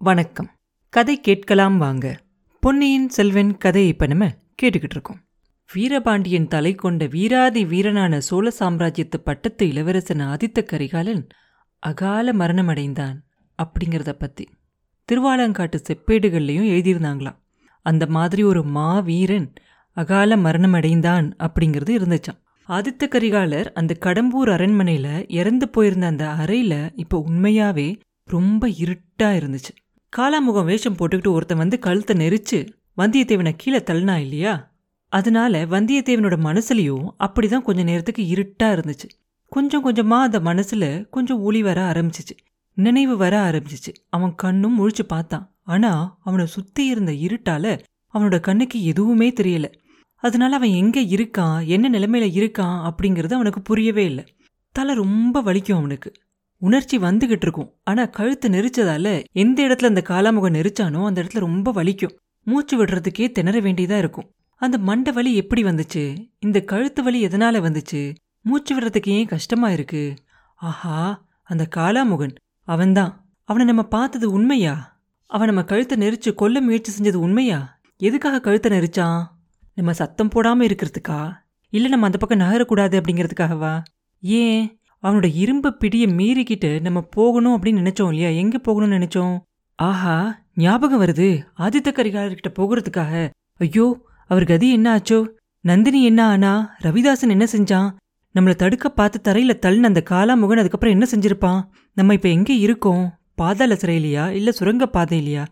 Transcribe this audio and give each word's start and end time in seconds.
வணக்கம். 0.00 0.50
கதை 0.90 1.20
கேட்கலாம் 1.20 1.78
வாங்க. 1.78 2.20
பொன்னியின் 2.60 3.08
செல்வன் 3.08 3.56
கதையை 3.56 3.90
இப்ப 3.90 4.06
நம்ம 4.06 4.26
கேட்டுக்கிட்டு 4.62 4.90
இருக்கோம். 4.90 5.20
வீரபாண்டியன் 5.72 6.48
தலை 6.48 6.74
கொண்ட 6.74 7.06
வீராதி 7.06 7.64
வீரனான 7.64 8.20
சோழ 8.20 8.52
சாம்ராஜ்யத்து 8.58 9.16
பட்டத்து 9.24 9.68
இளவரசன் 9.68 10.20
ஆதித்த 10.20 10.62
கரிகாலன் 10.62 11.26
அகால 11.78 12.32
மரணமடைந்தான் 12.32 13.16
அப்படிங்கிறத 13.62 14.12
பத்தி. 14.12 14.48
திருவாலங்காட்டு 15.12 15.80
செப்பேடுகள்லையும் 15.88 16.68
எழுதியிருந்தாங்களாம். 16.68 17.38
அந்த 17.82 18.06
மாதிரி 18.06 18.42
ஒரு 18.42 18.64
மா 18.64 18.98
வீரன் 18.98 19.52
அகால 19.92 20.36
மரணமடைந்தான் 20.36 21.32
அப்படிங்கிறது 21.38 21.90
இருந்துச்சான் 21.90 22.40
ஆதித்த 22.68 23.08
கரிகாலர் 23.08 23.72
அந்த 23.72 23.96
கடம்பூர் 24.00 24.52
அரண்மனையில் 24.52 25.28
இறந்து 25.28 25.68
போயிருந்த 25.68 26.06
அந்த 26.06 26.30
அறையில் 26.30 26.92
இப்போ 26.94 27.24
உண்மையாவே 27.28 28.00
ரொம்ப 28.24 28.68
இருட்டாக 28.68 29.38
இருந்துச்சு. 29.38 29.87
காலாமுகம் 30.16 30.64
வேஷம் 30.64 30.96
போட்டுக்கிட்டு 30.96 31.28
ஒருத்தன் 31.28 31.58
வந்து 31.58 31.78
கழுத்தை 31.78 32.16
நெரிச்சு 32.16 32.68
வந்தியத்தேவனை 32.96 33.52
கீழே 33.56 33.78
தள்ளினா 33.78 34.16
இல்லையா? 34.16 34.72
அதனால 35.08 35.64
வந்தியத்தேவனோட 35.64 36.36
மனசுலையும் 36.36 37.08
அப்படிதான் 37.18 37.62
கொஞ்ச 37.62 37.82
நேரத்துக்கு 37.82 38.22
இருட்டா 38.22 38.62
இருந்துச்சு. 38.62 39.08
கொஞ்சம் 39.48 39.92
கொஞ்சமா 39.92 40.20
அந்த 40.20 40.40
மனசுல 40.40 41.08
கொஞ்சம் 41.08 41.40
ஒளி 41.40 41.62
வர 41.62 41.92
ஆரம்பிச்சிச்சு. 41.92 42.36
நினைவு 42.74 43.16
வர 43.16 43.50
ஆரம்பிச்சிச்சு. 43.50 43.94
அவன் 44.08 44.34
கண்ணும் 44.34 44.78
முழிச்சு 44.78 45.02
பார்த்தான். 45.06 45.54
ஆனா 45.62 46.18
அவனை 46.24 46.46
சுத்தி 46.46 46.86
இருந்த 46.86 47.12
இருட்டால 47.12 47.80
அவனோட 48.14 48.40
கண்ணுக்கு 48.40 48.84
எதுவுமே 48.84 49.32
தெரியல. 49.40 49.72
அதனால 50.16 50.56
அவன் 50.56 50.68
எங்க 50.68 51.00
இருக்கான்? 51.00 51.66
என்ன 51.66 51.98
நிலைமையில 51.98 52.28
இருக்கான்? 52.34 52.90
அப்படிங்கிறது 52.90 53.34
அவனுக்கு 53.34 53.62
புரியவே 53.62 54.04
இல்லை. 54.04 54.24
தலை 54.72 54.94
ரொம்ப 54.94 55.42
வலிக்கும் 55.42 55.76
அவனுக்கு. 55.76 56.12
உணர்ச்சி 56.60 56.98
வந்துகிட்டு 56.98 57.36
இருக்கும் 57.40 57.74
ஆனா 57.84 58.04
கழுத்து 58.04 58.48
நெரிச்சதால 58.48 59.24
எந்த 59.32 59.62
இடத்துல 59.62 59.84
அந்த 59.84 60.02
காலாமுகம் 60.08 60.52
நெரிச்சானோ 60.52 61.04
அந்த 61.04 61.22
இடத்துல 61.22 61.38
ரொம்ப 61.38 61.72
வலிக்கும். 61.72 62.16
மூச்சு 62.42 62.84
விடுறதுக்கே 62.84 63.32
திணற 63.32 63.60
வேண்டியதா 63.60 63.98
இருக்கும். 63.98 64.30
அந்த 64.56 64.78
மண்டை 64.78 65.12
வலி 65.12 65.34
எப்படி 65.34 65.64
வந்துச்சு? 65.64 66.28
இந்த 66.38 66.60
கழுத்து 66.60 67.02
வலி 67.02 67.26
எதனால 67.26 67.60
வந்துச்சு? 67.68 68.14
மூச்சு 68.42 68.78
விடுறதுக்கு 68.78 69.08
ஏன் 69.08 69.26
கஷ்டமா 69.26 69.70
இருக்கு? 69.70 70.14
ஆஹா 70.54 71.26
அந்த 71.42 71.68
காலாமுகன். 71.76 72.34
அவன்தான். 72.62 73.26
அவனை 73.44 73.66
நம்ம 73.66 73.82
பார்த்தது 73.82 74.30
உண்மையா? 74.30 75.00
அவன் 75.26 75.46
நம்ம 75.46 75.64
கழுத்தை 75.64 75.98
நெரிச்சு 75.98 76.34
கொல்ல 76.34 76.60
முயற்சி 76.60 76.92
செஞ்சது 76.92 77.14
உண்மையா? 77.14 77.80
எதுக்காக 77.96 78.40
கழுத்தை 78.40 78.72
நெரிச்சான்? 78.72 79.22
நம்ம 79.74 79.92
சத்தம் 79.92 80.30
போடாம 80.34 80.76
இருக்கிறதுக்கா? 80.76 81.32
இல்ல 81.70 81.88
நம்ம 81.88 82.06
அந்த 82.06 82.18
பக்கம் 82.18 82.40
நகரக்கூடாது 82.40 83.00
அப்படிங்கிறதுக்காகவா? 83.00 83.82
ஏன்? 84.20 84.77
அவனோட 85.02 85.30
இரும்பு 85.34 85.76
பிடியை 85.80 86.12
மீறிக்கிட்டு 86.12 86.80
நம்ம 86.80 87.00
போகணும் 87.00 87.62
அப்படின்னு 87.62 87.76
நினைச்சோம் 87.76 88.08
இல்லையா? 88.08 88.28
எங்க 88.28 88.58
போகணும்னு 88.58 88.98
நினைச்சோம்? 88.98 89.38
ஆஹா 89.74 90.42
ஞாபகம் 90.54 91.00
வருது. 91.00 91.42
ஆதித்த 91.58 91.92
கரிகாலர்கிட்ட 91.92 92.48
போகிறதுக்காக. 92.48 93.30
ஐயோ 93.58 94.00
அவர் 94.26 94.44
கதி 94.44 94.72
என்ன 94.72 94.96
ஆச்சோ? 94.96 95.28
நந்தினி 95.60 96.04
என்ன 96.04 96.26
ஆனா? 96.26 96.76
ரவிதாசன் 96.82 97.28
என்ன 97.28 97.46
செஞ்சான்? 97.52 97.94
நம்மள 98.34 98.54
தடுக்க 98.54 98.90
பார்த்து 98.90 99.32
தரையில 99.32 99.52
தள்ளின 99.66 99.82
அந்த 99.82 100.02
காலாமுகன் 100.10 100.58
அதுக்கப்புறம் 100.58 101.00
என்ன 101.00 101.06
செஞ்சிருப்பான்? 101.10 101.64
நம்ம 101.94 102.12
இப்ப 102.12 102.28
எங்க 102.28 102.52
இருக்கோம்? 102.52 103.18
பாதாள 103.34 103.74
சிறையிலையா? 103.74 104.28
இல்ல 104.28 104.52
சுரங்க 104.52 104.90
பாதையிலையா? 104.92 105.46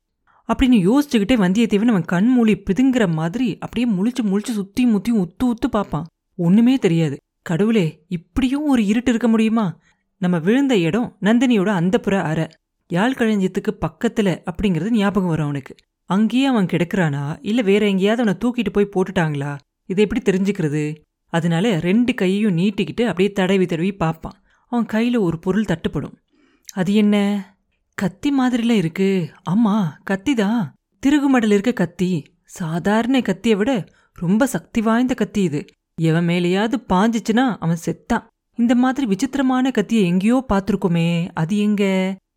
அப்படின்னு 0.52 0.88
யோசிச்சுக்கிட்டே 0.88 1.36
வந்தியத்தேவன் 1.36 1.84
அவன் 1.84 2.04
கண் 2.04 2.26
மூடி 2.26 2.56
பிதுங்குற 2.56 3.12
மாதிரி 3.12 3.58
அப்படியே 3.58 3.94
முழிச்சு 3.94 4.22
முழிச்சு 4.22 4.50
சுத்தி 4.50 4.86
முத்தியும் 4.86 5.28
உத்து 5.28 5.44
உத்து 5.44 5.68
பார்ப்பான். 5.70 6.06
ஒண்ணுமே 6.36 6.76
தெரியாது. 6.76 7.16
கடவுளே 7.46 8.04
இப்படியும் 8.08 8.68
ஒரு 8.68 8.86
இருட்டு 8.86 9.10
இருக்க 9.10 9.28
முடியுமா? 9.28 9.78
நம்ம 10.16 10.38
விழுந்த 10.38 10.78
இடம் 10.78 11.16
நந்தினியோட 11.20 11.70
அந்தப்புற 11.70 12.22
அறை. 12.22 12.46
யாழ் 12.88 13.12
களஞ்சியத்துக்கு 13.12 13.70
பக்கத்துல 13.80 14.44
அப்படிங்கிறது 14.44 14.90
ஞாபகம் 14.90 15.28
வரும் 15.28 15.44
அவனுக்கு. 15.44 15.74
அங்கேயே 16.04 16.44
அவன் 16.44 16.66
கிடக்குறானா? 16.66 17.38
இல்ல 17.40 17.62
வேற 17.62 17.88
எங்கேயாவது 17.88 18.22
அவனை 18.22 18.38
தூக்கிட்டு 18.40 18.72
போய் 18.72 18.88
போட்டுட்டாங்களா? 18.96 19.58
இதை 19.86 20.06
எப்படி 20.08 20.20
தெரிஞ்சுக்கிறது? 20.22 20.96
அதனால 21.26 21.80
ரெண்டு 21.80 22.14
கையையும் 22.14 22.56
நீட்டிக்கிட்டு 22.56 23.02
அப்படியே 23.02 23.32
தடவி 23.32 23.66
தடவி 23.66 23.92
பார்ப்பான். 23.92 24.42
அவன் 24.68 24.86
கையில 24.92 25.18
ஒரு 25.18 25.38
பொருள் 25.38 25.64
தட்டுப்படும். 25.64 26.14
அது 26.72 26.94
என்ன? 26.94 27.14
கத்தி 27.94 28.30
மாதிரில 28.40 28.70
இருக்கு. 28.70 29.30
ஆமா 29.50 29.88
கத்தி 30.04 30.34
தான் 30.34 30.74
திருகுமடல் 31.06 31.52
இருக்க 31.52 31.72
கத்தி. 31.72 32.34
சாதாரண 32.44 33.20
கத்தியை 33.20 33.58
விட 33.58 33.84
ரொம்ப 34.12 34.46
சக்தி 34.46 34.80
வாய்ந்த 34.80 35.14
கத்தி 35.14 35.42
இது. 35.42 35.64
எவன் 35.98 36.26
மேலேயாவது 36.28 36.76
பாஞ்சிச்சுன்னா 36.88 37.56
அவன் 37.60 37.78
செத்தான். 37.84 38.24
இந்த 38.54 38.74
மாதிரி 38.74 39.06
விசித்திரமான 39.06 39.70
கத்தியை 39.70 40.04
எங்கேயோ 40.04 40.44
பார்த்துருக்கோமே 40.48 41.28
அது 41.34 41.58
எங்க? 41.58 41.82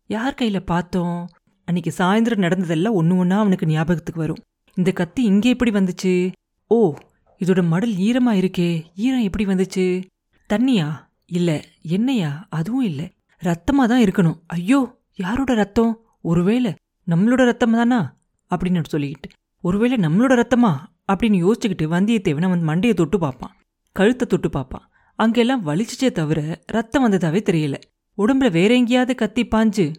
யார் 0.06 0.34
கையில 0.34 0.60
பார்த்தோம்? 0.60 1.28
அன்னைக்கு 1.64 1.92
சாயந்தரம் 1.98 2.44
நடந்ததெல்லாம் 2.46 2.92
ஒன்று 2.92 3.16
ஒன்றா 3.16 3.38
அவனுக்கு 3.38 3.66
ஞாபகத்துக்கு 3.66 4.20
வரும். 4.20 4.42
இந்த 4.74 4.92
கத்தி 4.92 5.22
இங்கே 5.22 5.50
எப்படி 5.50 5.70
வந்துச்சு? 5.70 6.32
ஓ 6.66 6.94
இதோட 7.40 7.66
மடல் 7.66 7.92
ஈரமா 7.92 8.32
இருக்கே. 8.38 8.84
ஈரம் 8.94 9.22
எப்படி 9.22 9.44
வந்துச்சு? 9.44 10.04
தண்ணியா? 10.48 10.88
இல்ல 11.26 11.64
எண்ணெயா? 11.88 12.30
அதுவும் 12.48 12.84
இல்ல. 12.84 13.02
ரத்தமா 13.42 13.84
தான் 13.84 14.02
இருக்கணும். 14.02 14.38
ஐயோ 14.46 14.80
யாரோட 15.14 15.54
ரத்தம்? 15.54 16.00
ஒருவேளை 16.20 16.74
நம்மளோட 17.10 17.44
ரத்தம் 17.44 17.72
தானா? 17.72 18.16
அப்படின்னு 18.50 18.84
சொல்லிக்கிட்டு 18.92 19.28
ஒருவேளை 19.60 19.96
நம்மளோட 19.96 20.42
ரத்தமா? 20.42 20.72
அப்படின்னு 21.12 21.38
யோசிச்சுக்கிட்டு 21.44 21.86
வந்தியத்தேவனை 21.94 22.44
அவன் 22.44 22.68
மண்டையை 22.68 22.94
தொட்டு 22.94 23.18
பார்ப்பான். 23.18 23.54
கழுத்தை 23.96 24.26
தொட்டு 24.28 24.50
பார்ப்பான். 24.50 24.86
அங்கெல்லாம் 25.18 25.66
வலிச்சுச்சே 25.66 26.10
தவிர 26.10 26.40
ரத்தம் 26.66 27.04
வந்ததாவே 27.06 27.40
தெரியல. 27.50 27.74
உடம்புல 28.18 28.50
வேற 28.50 28.74
எங்கேயாவது 28.74 29.14
கத்தி 29.14 29.42
பாஞ்சு 29.44 29.94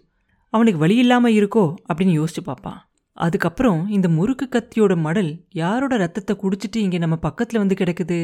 அவனுக்கு 0.53 0.79
வலி 0.79 0.95
இல்லாம 0.95 1.29
இருக்கோ 1.29 1.73
அப்படின்னு 1.89 2.13
யோசிச்சு 2.19 2.41
பார்ப்பான். 2.43 2.79
அதுக்கப்புறம் 3.17 3.87
இந்த 3.87 4.09
முறுக்கு 4.09 4.47
கத்தியோட 4.47 4.93
மடல் 4.97 5.31
யாரோட 5.49 5.97
ரத்தத்தை 5.97 6.35
குடிச்சிட்டு 6.35 6.75
இங்க 6.75 6.97
நம்ம 6.97 7.17
பக்கத்துல 7.21 7.57
வந்து 7.57 7.75
கிடக்குது? 7.75 8.19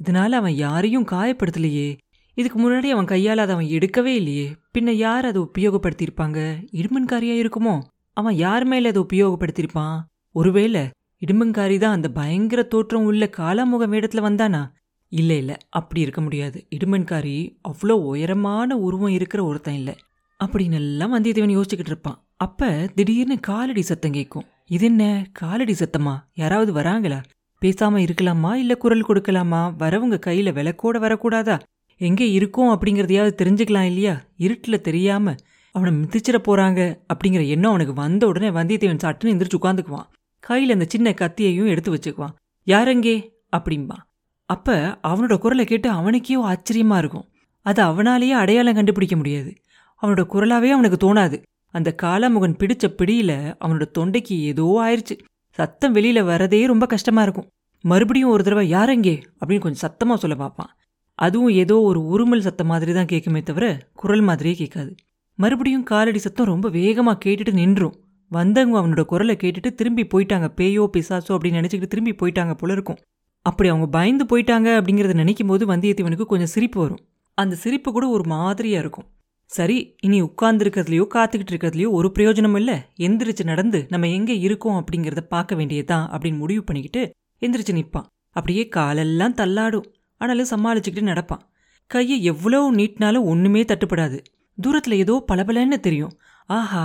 இதனால 0.00 0.30
அவன் 0.30 0.54
யாரையும் 0.54 1.06
காயப்படுத்தலையே. 1.06 1.88
இதுக்கு 2.34 2.58
முன்னாடி 2.60 2.88
அவன் 2.90 3.04
கையால் 3.04 3.38
அதை 3.38 3.54
அவன் 3.54 3.66
எடுக்கவே 3.66 4.12
இல்லையே. 4.20 4.46
பின்ன 4.78 4.90
யார் 4.90 5.24
அதை 5.24 5.40
உபயோகப்படுத்தியிருப்பாங்க? 5.42 6.38
இடுமன்காரியா 6.72 7.36
இருக்குமோ? 7.42 7.74
அவன் 8.16 8.34
யார் 8.34 8.64
மேலே 8.64 8.88
அதை 8.88 9.02
உபயோகப்படுத்தியிருப்பான்? 9.02 9.98
ஒருவேளை 10.34 10.82
இடும்பங்காரி 11.22 11.78
தான் 11.78 11.92
அந்த 11.92 12.10
பயங்கர 12.10 12.62
தோற்றம் 12.62 13.04
உள்ள 13.04 13.30
காலாமுக 13.36 13.86
வேடத்துல 13.86 14.20
வந்தானா? 14.20 14.70
இல்ல 15.08 15.34
இல்ல 15.34 15.56
அப்படி 15.68 16.00
இருக்க 16.00 16.20
முடியாது. 16.20 16.66
இடும்பன்காரி 16.70 17.56
அவ்வளோ 17.68 17.90
உயரமான 17.90 18.76
உருவம் 18.76 19.12
இருக்கிற 19.12 19.44
ஒருத்தன் 19.44 19.74
இல்ல. 19.74 19.96
அப்படின்னு 20.40 20.72
எல்லாம் 20.72 21.14
வந்தியத்தேவன் 21.14 21.56
யோசிச்சுக்கிட்டு 21.56 21.92
இருப்பான். 21.94 22.24
அப்ப 22.36 22.90
திடீர்னு 22.94 23.40
காலடி 23.40 23.82
சத்தம் 23.82 24.12
கேட்கும். 24.12 24.44
இது 24.66 24.86
என்ன? 24.86 25.26
காலடி 25.32 25.72
சத்தமா? 25.72 26.14
யாராவது 26.34 26.72
வராங்களா? 26.72 27.22
பேசாம 27.62 28.06
இருக்கலாமா? 28.06 28.54
இல்ல 28.54 28.74
குரல் 28.74 29.06
கொடுக்கலாமா? 29.06 29.76
வரவங்க 29.78 30.18
கையில 30.26 30.52
விளக்கோட 30.52 30.98
வரக்கூடாதா? 30.98 31.60
எங்கே 31.96 32.32
இருக்கும் 32.32 32.68
அப்படிங்கறதையாவது 32.68 33.32
தெரிஞ்சுக்கலாம் 33.42 33.82
இல்லையா? 33.82 34.22
இருட்டுல 34.38 34.80
தெரியாம 34.80 35.34
அவனை 35.74 35.92
மிதிச்சிட 35.92 36.38
போறாங்க 36.48 36.80
அப்படிங்கிற 37.14 37.46
எண்ணம் 37.46 37.70
அவனுக்கு 37.70 37.94
வந்த 37.94 38.26
உடனே 38.26 38.48
வந்தியத்தேவன் 38.50 39.02
சட்டுன்னு 39.02 39.34
எந்திரிச்சு 39.34 39.58
உட்காந்துக்குவான் 39.62 40.08
கையில் 40.40 40.70
அந்த 40.70 40.86
சின்ன 40.88 41.10
கத்தியையும் 41.10 41.66
எடுத்து 41.66 41.94
வச்சுக்குவான். 41.94 42.34
யாரெங்கே? 42.66 43.16
அப்படிம்பா 43.56 43.96
அப்ப 44.44 44.98
அவனோட 45.02 45.38
குரலை 45.38 45.64
கேட்டு 45.64 45.88
அவனுக்கே 45.88 46.36
ஆச்சரியமா 46.42 46.96
இருக்கும். 46.96 47.26
அது 47.60 47.82
அவனாலேயே 47.82 48.30
அடையாளம் 48.30 48.74
கண்டுபிடிக்க 48.74 49.16
முடியாது. 49.16 49.54
அவனோட 50.02 50.22
குரலாவே 50.32 50.70
அவனுக்கு 50.70 50.98
தோணாது. 51.04 51.42
அந்த 51.74 51.94
காலாமுகன் 52.02 52.56
பிடிச்ச 52.58 52.84
பிடியில 52.98 53.32
அவனோட 53.64 53.84
தொண்டைக்கு 53.98 54.34
ஏதோ 54.40 54.80
ஆயிடுச்சு 54.82 55.16
சத்தம் 55.50 55.94
வெளியில 55.94 56.20
வரதே 56.24 56.66
ரொம்ப 56.66 56.86
கஷ்டமா 56.86 57.22
இருக்கும். 57.22 57.48
மறுபடியும் 57.80 58.30
ஒரு 58.30 58.44
தடவை 58.44 58.72
யாரெங்கே? 58.72 59.22
அப்படின்னு 59.40 59.60
கொஞ்சம் 59.60 59.84
சத்தமா 59.84 60.14
சொல்ல 60.14 60.36
பார்ப்பான். 60.36 60.76
அதுவும் 61.14 61.48
ஏதோ 61.48 61.80
ஒரு 61.80 62.00
உருமல் 62.00 62.38
சத்தம் 62.38 62.66
மாதிரி 62.66 62.92
தான் 62.92 63.10
கேட்குமே 63.12 63.42
தவிர 63.42 63.78
குரல் 63.92 64.20
மாதிரியே 64.20 64.54
கேட்காது. 64.54 64.94
மறுபடியும் 65.34 65.82
காலடி 65.82 66.18
சத்தம் 66.18 66.46
ரொம்ப 66.46 66.68
வேகமா 66.68 67.12
கேட்டுட்டு 67.24 67.52
நின்றும். 67.52 67.96
வந்தவங்க 68.30 68.76
அவனோட 68.80 69.02
குரலை 69.04 69.34
கேட்டுட்டு 69.42 69.70
திரும்பி 69.74 70.04
போயிட்டாங்க. 70.12 70.48
பேயோ 70.58 70.84
பிசாசோ 70.94 71.32
அப்படின்னு 71.36 71.60
நினச்சிக்கிட்டு 71.60 71.92
திரும்பி 71.94 72.12
போயிட்டாங்க 72.20 72.54
போல 72.54 72.72
இருக்கும். 72.72 73.00
அப்படி 73.46 73.68
அவங்க 73.68 73.86
பயந்து 73.86 74.24
போயிட்டாங்க 74.24 74.68
அப்படிங்கிறத 74.78 75.14
நினைக்கும் 75.14 75.46
போது 75.46 75.64
வந்தியத்தேவனுக்கு 75.66 76.26
கொஞ்சம் 76.32 76.52
சிரிப்பு 76.54 76.78
வரும். 76.80 77.02
அந்த 77.38 77.54
சிரிப்பு 77.56 77.90
கூட 77.92 78.06
ஒரு 78.08 78.24
மாதிரியாக 78.24 78.82
இருக்கும். 78.84 79.06
சரி 79.50 79.76
இனி 80.00 80.18
உட்கார்ந்துருக்கிறதுலையோ 80.22 81.04
காத்துக்கிட்டு 81.14 81.52
இருக்கிறதுலையோ 81.52 81.88
ஒரு 81.90 82.08
பிரயோஜனம் 82.18 82.56
இல்லை. 82.56 82.76
எந்திரிச்சு 83.06 83.44
நடந்து 83.44 83.78
நம்ம 83.88 84.08
எங்கே 84.08 84.34
இருக்கோம் 84.38 84.78
அப்படிங்கிறத 84.80 85.22
பார்க்க 85.34 85.54
வேண்டியதுதான் 85.54 86.04
அப்படின்னு 86.12 86.36
முடிவு 86.36 86.62
பண்ணிக்கிட்டு 86.64 87.02
எந்திரிச்சு 87.42 87.74
நிற்பான் 87.78 88.08
அப்படியே 88.36 88.64
காலெல்லாம் 88.68 89.34
தள்ளாடும். 89.34 89.88
ஆனாலும் 90.20 90.50
சமாளிச்சுக்கிட்டு 90.50 91.10
நடப்பான். 91.12 91.42
கையை 91.90 92.16
எவ்வளோ 92.24 92.60
நீட்டினாலும் 92.72 93.28
ஒன்றுமே 93.32 93.62
தட்டுப்படாது. 93.62 94.18
தூரத்தில் 94.58 95.00
ஏதோ 95.04 95.14
பளபளன்னு 95.32 95.78
தெரியும். 95.80 96.12
ஆஹா 96.48 96.84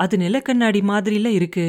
அது 0.00 0.16
நிலக்கண்ணாடி 0.16 0.80
மாதிரில 0.90 1.26
இருக்கு. 1.38 1.66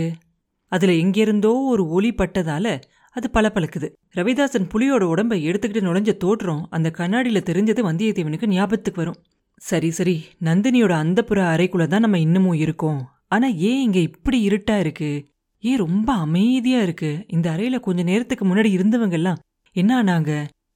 அதுல 0.72 0.94
எங்கிருந்தோ 0.94 1.54
ஒரு 1.72 1.84
ஒளி 1.88 2.12
பட்டதால 2.12 2.68
அது 3.16 3.28
பளபளக்குது. 3.34 3.88
ரவிதாசன் 4.16 4.70
புலியோட 4.74 5.04
உடம்பை 5.04 5.38
எடுத்துக்கிட்டு 5.48 5.86
நுழைஞ்ச 5.88 6.12
தோற்றம் 6.18 6.68
அந்த 6.70 6.92
கண்ணாடியில 6.98 7.40
தெரிஞ்சது 7.50 7.82
வந்தியத்தேவனுக்கு 7.90 8.48
ஞாபகத்துக்கு 8.48 9.02
வரும். 9.02 9.20
சரி 9.62 9.90
சரி 9.92 10.16
நந்தினியோட 10.44 10.94
அந்தப்புற 11.04 11.40
அறைக்குள்ள 11.54 11.86
தான் 11.88 12.00
நம்ம 12.00 12.20
இன்னமும் 12.20 12.62
இருக்கோம். 12.64 13.02
ஆனா 13.28 13.48
ஏன் 13.48 13.82
இங்க 13.82 14.00
இப்படி 14.00 14.48
இருட்டா 14.48 14.80
இருக்கு? 14.80 15.10
ஏன் 15.64 15.78
ரொம்ப 15.78 16.10
அமைதியா 16.14 16.80
இருக்கு? 16.82 17.12
இந்த 17.28 17.48
அறையில 17.50 17.80
கொஞ்ச 17.80 18.02
நேரத்துக்கு 18.04 18.46
முன்னாடி 18.46 18.70
இருந்தவங்க 18.78 19.12
எல்லாம் 19.12 19.42
என்ன 19.76 19.92
ஆனாங்க? 20.04 20.32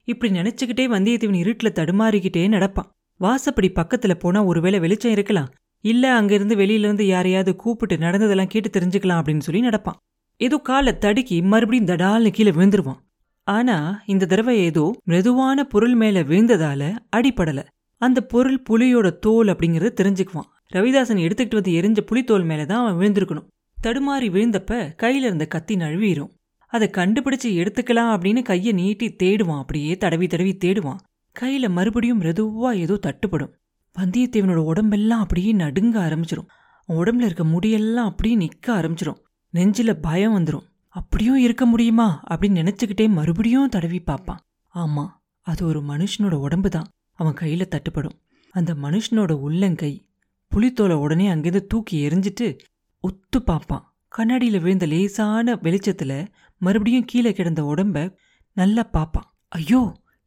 இப்படி 0.07 0.31
நினைச்சுக்கிட்டே 0.39 0.85
வந்தியத்தேவன் 0.95 1.41
இருட்டுல 1.43 1.69
தடுமாறிக்கிட்டே 1.79 2.43
நடப்பான். 2.55 2.89
வாசப்படி 3.19 3.69
பக்கத்துல 3.71 4.13
போனா 4.13 4.39
ஒருவேளை 4.43 4.79
வெளிச்சம் 4.79 5.11
இருக்கலாம். 5.11 5.49
இல்ல 5.85 6.13
அங்கிருந்து 6.15 6.55
வெளியில 6.55 6.85
இருந்து 6.87 7.05
யாரையாவது 7.05 7.55
கூப்பிட்டு 7.55 7.97
நடந்ததெல்லாம் 7.97 8.47
கேட்டு 8.47 8.69
தெரிஞ்சுக்கலாம் 8.69 9.19
அப்படின்னு 9.19 9.45
சொல்லி 9.47 9.61
நடப்பான். 9.67 9.99
ஏதோ 10.41 10.57
காலை 10.57 10.97
தடுக்கி 10.97 11.41
மறுபடியும் 11.41 11.89
தடால்னு 11.91 12.29
கீழே 12.29 12.51
விழுந்துருவான். 12.51 13.01
ஆனா 13.47 13.75
இந்த 14.05 14.25
தடவை 14.25 14.55
ஏதோ 14.57 14.85
மெதுவான 15.03 15.63
பொருள் 15.63 15.95
மேல 15.95 16.23
விழுந்ததால 16.23 16.83
அடிபடல. 17.15 17.59
அந்த 18.01 18.21
பொருள் 18.21 18.63
புலியோட 18.69 19.09
தோல் 19.19 19.47
அப்படிங்கறத 19.47 19.91
தெரிஞ்சுக்குவான். 20.01 20.49
ரவிதாசன் 20.73 21.21
எடுத்துக்கிட்டு 21.25 21.59
வந்து 21.59 21.75
எரிஞ்ச 21.79 22.01
புலித்தோல் 22.05 22.47
மேலதான் 22.47 22.81
அவன் 22.83 22.97
விழுந்திருக்கணும். 22.99 23.47
தடுமாறி 23.83 24.27
விழுந்தப்ப 24.35 24.79
கையில 25.03 25.29
இருந்த 25.29 25.45
கத்தி 25.45 25.75
நழுவிடும் 25.75 26.31
அதை 26.73 26.87
கண்டுபிடிச்சு 26.97 27.49
எடுத்துக்கலாம் 27.61 28.11
அப்படின்னு 28.13 28.41
கையை 28.41 28.73
நீட்டி 28.73 29.07
தேடுவான். 29.23 29.61
அப்படியே 29.63 29.97
தடவி 29.97 30.27
தடவி 30.27 30.53
தேடுவான். 30.65 31.03
கையில 31.39 31.69
மறுபடியும் 31.69 32.21
மெதுவா 32.21 32.71
ஏதோ 32.75 32.97
தட்டுப்படும். 33.07 33.53
வந்தியத்தேவனோட 33.95 34.61
உடம்பெல்லாம் 34.71 35.19
அப்படியே 35.19 35.53
நடுங்க 35.53 35.95
ஆரம்பிச்சிடும் 35.99 36.49
அவன் 36.89 36.99
உடம்புல 37.01 37.27
இருக்க 37.29 37.43
முடியெல்லாம் 37.43 38.09
அப்படியே 38.09 38.35
நிக்க 38.37 38.67
ஆரம்பிச்சிரும். 38.67 39.19
நெஞ்சில 39.53 39.91
பயம் 40.01 40.35
வந்துடும் 40.37 40.65
அப்படியும் 40.95 41.37
இருக்க 41.37 41.65
முடியுமா? 41.65 42.23
அப்படின்னு 42.29 42.59
நினைச்சுக்கிட்டே 42.61 43.09
மறுபடியும் 43.09 43.69
தடவி 43.69 43.99
பார்ப்பான். 43.99 44.41
ஆமா 44.75 45.05
அது 45.41 45.65
ஒரு 45.65 45.79
மனுஷனோட 45.81 46.33
உடம்பு 46.33 46.69
தான் 46.69 46.87
அவன் 47.19 47.33
கையில 47.33 47.63
தட்டுப்படும். 47.65 48.15
அந்த 48.51 48.73
மனுஷனோட 48.73 49.31
உள்ளங்கை 49.31 49.91
புளித்தோலை 50.51 50.93
உடனே 50.93 51.27
அங்கிருந்து 51.27 51.67
தூக்கி 51.67 52.07
எரிஞ்சிட்டு 52.07 52.47
ஒத்து 53.03 53.41
பார்ப்பான். 53.41 53.83
கண்ணாடியில 54.17 54.61
விழுந்த 54.61 54.85
லேசான 54.85 55.55
வெளிச்சத்துல 55.55 56.13
மறுபடியும் 56.61 57.05
கீழே 57.05 57.33
கிடந்த 57.33 57.61
உடம்ப 57.63 58.15
நல்லா 58.57 58.83
பார்ப்பான். 58.83 59.27
ஐயோ 59.47 59.81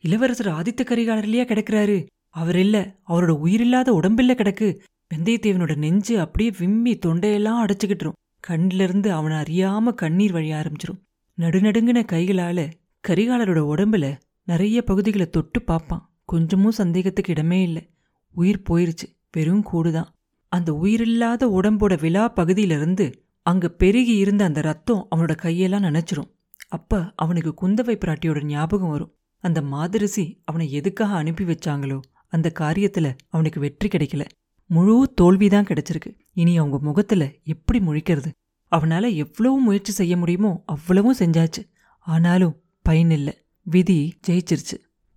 இளவரசர் 0.05 0.47
ஆதித்த 0.47 0.82
கரிகாலர்லயே 0.85 1.44
கிடக்குறாரு? 1.44 1.99
அவர் 2.38 2.58
இல்ல 2.58 2.76
அவரோட 3.08 3.29
உயிரில்லாத 3.29 3.93
உடம்பில்ல 3.93 4.32
கிடக்கு. 4.35 4.69
வெந்தயத்தேவனோட 5.14 5.76
நெஞ்சு 5.76 6.20
அப்படியே 6.20 6.50
விம்மி 6.58 6.99
தொண்டையெல்லாம் 7.06 7.61
அடைச்சுக்கிட்டுரும். 7.64 8.19
கண்ணிலிருந்து 8.49 9.08
அவனை 9.08 9.37
அறியாம 9.37 9.94
கண்ணீர் 9.94 10.32
வழிய 10.32 10.55
ஆரம்பிச்சிரும். 10.56 11.00
நடுநடுங்கின 11.38 12.02
கைகளால 12.12 12.70
கரிகாலரோட 13.08 13.61
உடம்புல 13.73 14.06
நிறைய 14.44 14.82
பகுதிகளை 14.82 15.26
தொட்டு 15.31 15.62
பார்ப்பான். 15.62 16.05
கொஞ்சமும் 16.25 16.79
சந்தேகத்துக்கு 16.79 17.32
இடமே 17.32 17.62
இல்லை. 17.62 17.85
உயிர் 18.32 18.62
போயிருச்சு. 18.70 19.06
வெறும் 19.32 19.64
கூடுதான். 19.73 20.11
அந்த 20.52 20.73
உயிரில்லாத 20.75 21.46
உடம்போட 21.46 22.00
விழா 22.00 22.29
பகுதியிலிருந்து 22.29 23.06
அங்க 23.43 23.69
பெருகி 23.69 24.17
இருந்த 24.17 24.43
அந்த 24.44 24.61
ரத்தம் 24.61 25.06
அவனோட 25.17 25.35
கையெல்லாம் 25.43 25.87
நினைச்சிரும். 25.88 26.31
அப்ப 26.69 27.12
அவனுக்கு 27.17 27.52
குந்தவை 27.62 27.96
பிராட்டியோட 27.96 28.44
ஞாபகம் 28.44 28.88
வரும். 28.88 29.12
அந்த 29.44 29.62
மாதரிசி 29.62 30.25
அவனை 30.44 30.73
எதுக்காக 30.73 31.12
அனுப்பி 31.14 31.44
வச்சாங்களோ 31.44 31.99
அந்த 32.28 32.52
காரியத்துல 32.58 33.16
அவனுக்கு 33.28 33.60
வெற்றி 33.60 33.88
கிடைக்கல. 33.88 34.25
முழு 34.66 35.12
தோல்விதான் 35.14 35.64
கிடைச்சிருக்கு. 35.64 36.19
இனி 36.32 36.58
அவங்க 36.58 36.78
முகத்துல 36.78 37.30
எப்படி 37.44 37.78
முழிக்கிறது? 37.78 38.32
அவனால 38.70 39.14
எவ்வளவு 39.14 39.60
முயற்சி 39.60 39.92
செய்ய 39.92 40.16
முடியுமோ 40.16 40.62
அவ்வளவும் 40.66 41.16
செஞ்சாச்சு. 41.19 41.70
ஆனாலும் 41.98 42.60
பயனில்ல 42.88 43.32
விதி 43.62 44.19
ஜெயிச்சிருச்சு. 44.26 44.76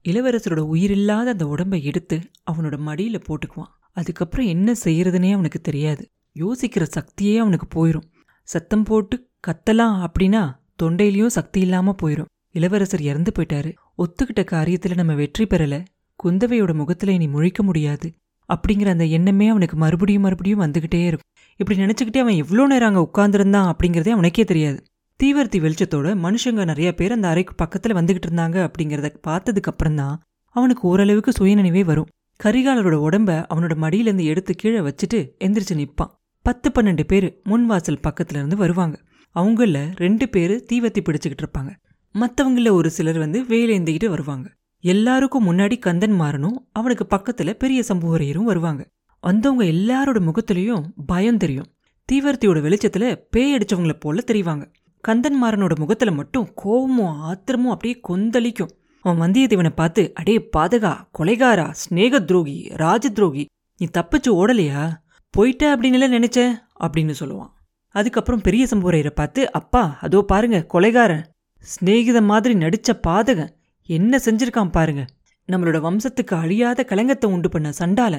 இளவரசரோட 0.09 0.59
உயிரில்லாத 0.59 1.31
அந்த 1.31 1.47
உடம்பை 1.47 1.83
எடுத்து 1.83 2.19
அவனோட 2.51 2.77
மடியில 2.87 3.23
போட்டுக்குவான். 3.27 3.71
அதுக்கப்புறம் 3.91 4.45
என்ன 4.45 4.73
செய்யறதுனே 4.83 5.33
அவனுக்கு 5.33 5.61
தெரியாது. 5.61 6.09
யோசிக்கிற 6.35 6.87
சக்தியே 6.87 7.37
அவனுக்கு 7.37 7.67
போயிரும். 7.67 8.03
சத்தம் 8.43 8.83
போட்டு 8.83 9.29
கத்தலாம் 9.47 10.07
அப்படின்னா 10.07 10.55
தொண்டையிலையும் 10.83 11.27
சக்தி 11.27 11.59
இல்லாம 11.59 11.95
போயிரும். 12.01 12.25
இளவரசர் 12.51 13.01
இறந்து 13.01 13.31
போயிட்டாரு. 13.39 13.75
ஒத்துக்கிட்ட 13.97 14.39
காரியத்துல 14.39 14.95
நம்ம 14.95 15.13
வெற்றி 15.13 15.45
பெறல. 15.45 15.85
குந்தவையோட 16.23 16.73
முகத்துல 16.73 17.11
இனி 17.11 17.27
முழிக்க 17.27 17.61
முடியாது. 17.61 18.13
அப்படிங்கிற 18.49 18.87
அந்த 18.87 19.05
எண்ணமே 19.05 19.47
அவனுக்கு 19.47 19.77
மறுபடியும் 19.77 20.21
மறுபடியும் 20.21 20.61
வந்துகிட்டே 20.61 21.05
இருக்கும். 21.05 21.29
இப்படி 21.55 21.79
நினைச்சுக்கிட்டே 21.79 22.17
அவன் 22.17 22.35
எவ்வளோ 22.35 22.67
நேரம் 22.67 22.95
அங்கே 22.95 23.03
உட்கார்ந்துருந்தான் 23.07 23.71
அப்படிங்கிறதே 23.71 24.09
அவனுக்கே 24.09 24.43
தெரியாது. 24.43 24.83
தீவர்த்தி 25.23 25.57
வெளிச்சத்தோட 25.57 26.13
மனுஷங்க 26.25 26.65
நிறைய 26.65 26.93
பேர் 26.93 27.11
அந்த 27.11 27.27
அறைக்கு 27.27 27.53
பக்கத்துல 27.63 27.95
வந்துகிட்டு 27.99 28.27
இருந்தாங்க 28.29 28.57
அப்படிங்கிறத 28.67 29.15
பார்த்ததுக்கு 29.27 29.93
தான் 29.95 30.21
அவனுக்கு 30.49 30.87
ஓரளவுக்கு 30.87 31.31
சுயநினைவே 31.31 31.83
வரும். 31.85 32.07
கரிகாலரோட 32.43 32.95
உடம்ப 33.07 33.45
அவனோட 33.53 33.73
மடியிலேருந்து 33.81 34.23
எடுத்து 34.23 34.55
கீழே 34.55 34.79
வச்சுட்டு 34.79 35.19
எந்திரிச்சு 35.39 35.75
நிற்பான் 35.75 36.11
பத்து 36.41 36.69
பன்னெண்டு 36.69 37.03
பேர் 37.03 37.41
முன்வாசல் 37.45 38.03
பக்கத்துல 38.07 38.39
இருந்து 38.41 38.55
வருவாங்க. 38.55 38.99
அவங்கள 39.35 39.95
ரெண்டு 39.95 40.29
பேர் 40.29 40.65
தீவத்தி 40.73 41.01
பிடிச்சிக்கிட்டு 41.01 41.43
இருப்பாங்க. 41.43 41.71
மற்றவங்கள 42.15 42.71
ஒரு 42.71 42.89
சிலர் 42.89 43.17
வந்து 43.17 43.43
வேலேந்திக்கிட்டு 43.43 44.09
வருவாங்க. 44.09 44.47
எல்லாருக்கும் 44.83 45.51
முன்னாடி 45.51 45.79
கந்தன் 45.79 46.21
மாறனும் 46.21 46.57
அவனுக்கு 46.71 47.05
பக்கத்துல 47.09 47.53
பெரிய 47.53 47.83
சம்புவரையரும் 47.87 48.49
வருவாங்க. 48.51 48.89
வந்தவங்க 49.21 49.63
எல்லாரோட 49.63 50.19
முகத்திலையும் 50.19 50.83
பயம் 51.05 51.37
தெரியும். 51.37 51.65
தீவர்த்தியோட 52.11 52.59
வெளிச்சத்துல 52.61 53.15
பேய் 53.29 53.55
அடிச்சவங்கள 53.55 53.93
போல 53.99 54.23
தெரிவாங்க. 54.27 54.73
கந்தன்மாரனோட 55.07 55.75
முகத்துல 55.75 56.11
மட்டும் 56.11 56.51
கோபமும் 56.55 57.19
ஆத்திரமும் 57.19 57.71
அப்படியே 57.71 57.99
கொந்தளிக்கும். 57.99 58.69
அவன் 59.01 59.31
வந்தியத்தேவனை 59.31 59.69
பார்த்து 59.69 60.13
அடே 60.13 60.49
பாதகா 60.57 60.93
கொலைகாரா 61.19 61.73
ஸ்நேக 61.81 62.25
துரோகி 62.25 62.69
ராஜ 62.73 63.09
துரோகி 63.09 63.45
நீ 63.77 63.87
தப்பிச்சு 63.97 64.31
ஓடலையா? 64.31 64.91
போயிட்ட 65.37 65.63
அப்படின்னு 65.63 66.13
நினைச்ச? 66.17 66.51
அப்படின்னு 66.79 67.13
சொல்லுவான். 67.19 67.51
அதுக்கப்புறம் 67.89 68.41
பெரிய 68.41 68.67
சம்புவரையரை 68.69 69.09
பார்த்து 69.09 69.51
அப்பா 69.51 69.97
அதோ 70.01 70.21
பாருங்க 70.21 70.65
கொலைகாரன் 70.73 71.23
சிநேகித 71.63 72.23
மாதிரி 72.23 72.53
நடிச்ச 72.53 72.91
பாதகன் 73.07 73.51
என்ன 73.97 74.19
செஞ்சிருக்கான் 74.25 74.75
பாருங்க. 74.77 75.03
நம்மளோட 75.47 75.77
வம்சத்துக்கு 75.85 76.35
அழியாத 76.35 76.85
கலங்கத்தை 76.89 77.25
உண்டு 77.25 77.49
பண்ண 77.49 77.69
சண்டால. 77.79 78.15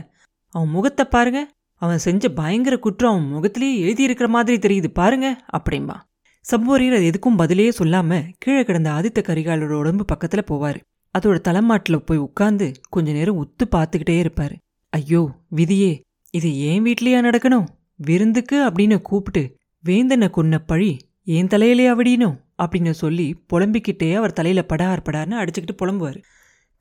அவன் 0.54 0.68
முகத்தை 0.68 1.04
பாருங்க. 1.06 1.40
அவன் 1.82 2.04
செஞ்ச 2.06 2.28
பயங்கர 2.30 2.74
குற்றம் 2.78 3.12
அவன் 3.12 3.28
முகத்திலேயே 3.28 3.76
எழுதியிருக்கிற 3.84 4.28
மாதிரி 4.28 4.56
தெரியுது 4.64 4.88
பாருங்க 5.00 5.28
அப்படிம்பா. 5.56 5.96
சம்போரியர் 6.44 6.96
அது 6.96 7.08
எதுக்கும் 7.12 7.36
பதிலே 7.36 7.66
சொல்லாம 7.78 8.20
கீழே 8.38 8.62
கிடந்த 8.64 8.88
ஆதித்த 8.90 9.20
கரிகாலோட 9.20 9.74
உடம்பு 9.82 10.04
பக்கத்துல 10.12 10.42
போவாரு. 10.50 10.80
அதோட 11.14 11.36
தலைமாட்டில் 11.40 12.04
போய் 12.04 12.24
உட்கார்ந்து 12.26 12.66
கொஞ்ச 12.90 13.08
நேரம் 13.12 13.40
உத்து 13.42 13.64
பார்த்துக்கிட்டே 13.74 14.16
இருப்பாரு. 14.24 14.56
ஐயோ 14.92 15.22
விதியே 15.56 15.92
இது 16.34 16.48
ஏன் 16.68 16.84
வீட்லயா 16.84 17.20
நடக்கணும்? 17.26 17.66
விருந்துக்கு 18.06 18.56
அப்படின்னு 18.66 18.96
கூப்பிட்டு 19.00 19.42
வேந்தனை 19.84 20.28
கொன்ன 20.28 20.58
பழி 20.66 20.90
ஏன் 21.26 21.46
தலையிலே 21.46 21.86
அவடினும் 21.86 22.38
அப்படின்னு 22.62 22.90
சொல்லி 22.90 23.26
புலம்பிக்கிட்டே 23.52 24.14
அவர் 24.14 24.32
தலையில 24.32 24.64
படார் 24.64 25.02
படார்னு 25.02 25.36
அடிச்சுக்கிட்டு 25.40 25.74
புலம்புவார். 25.82 26.18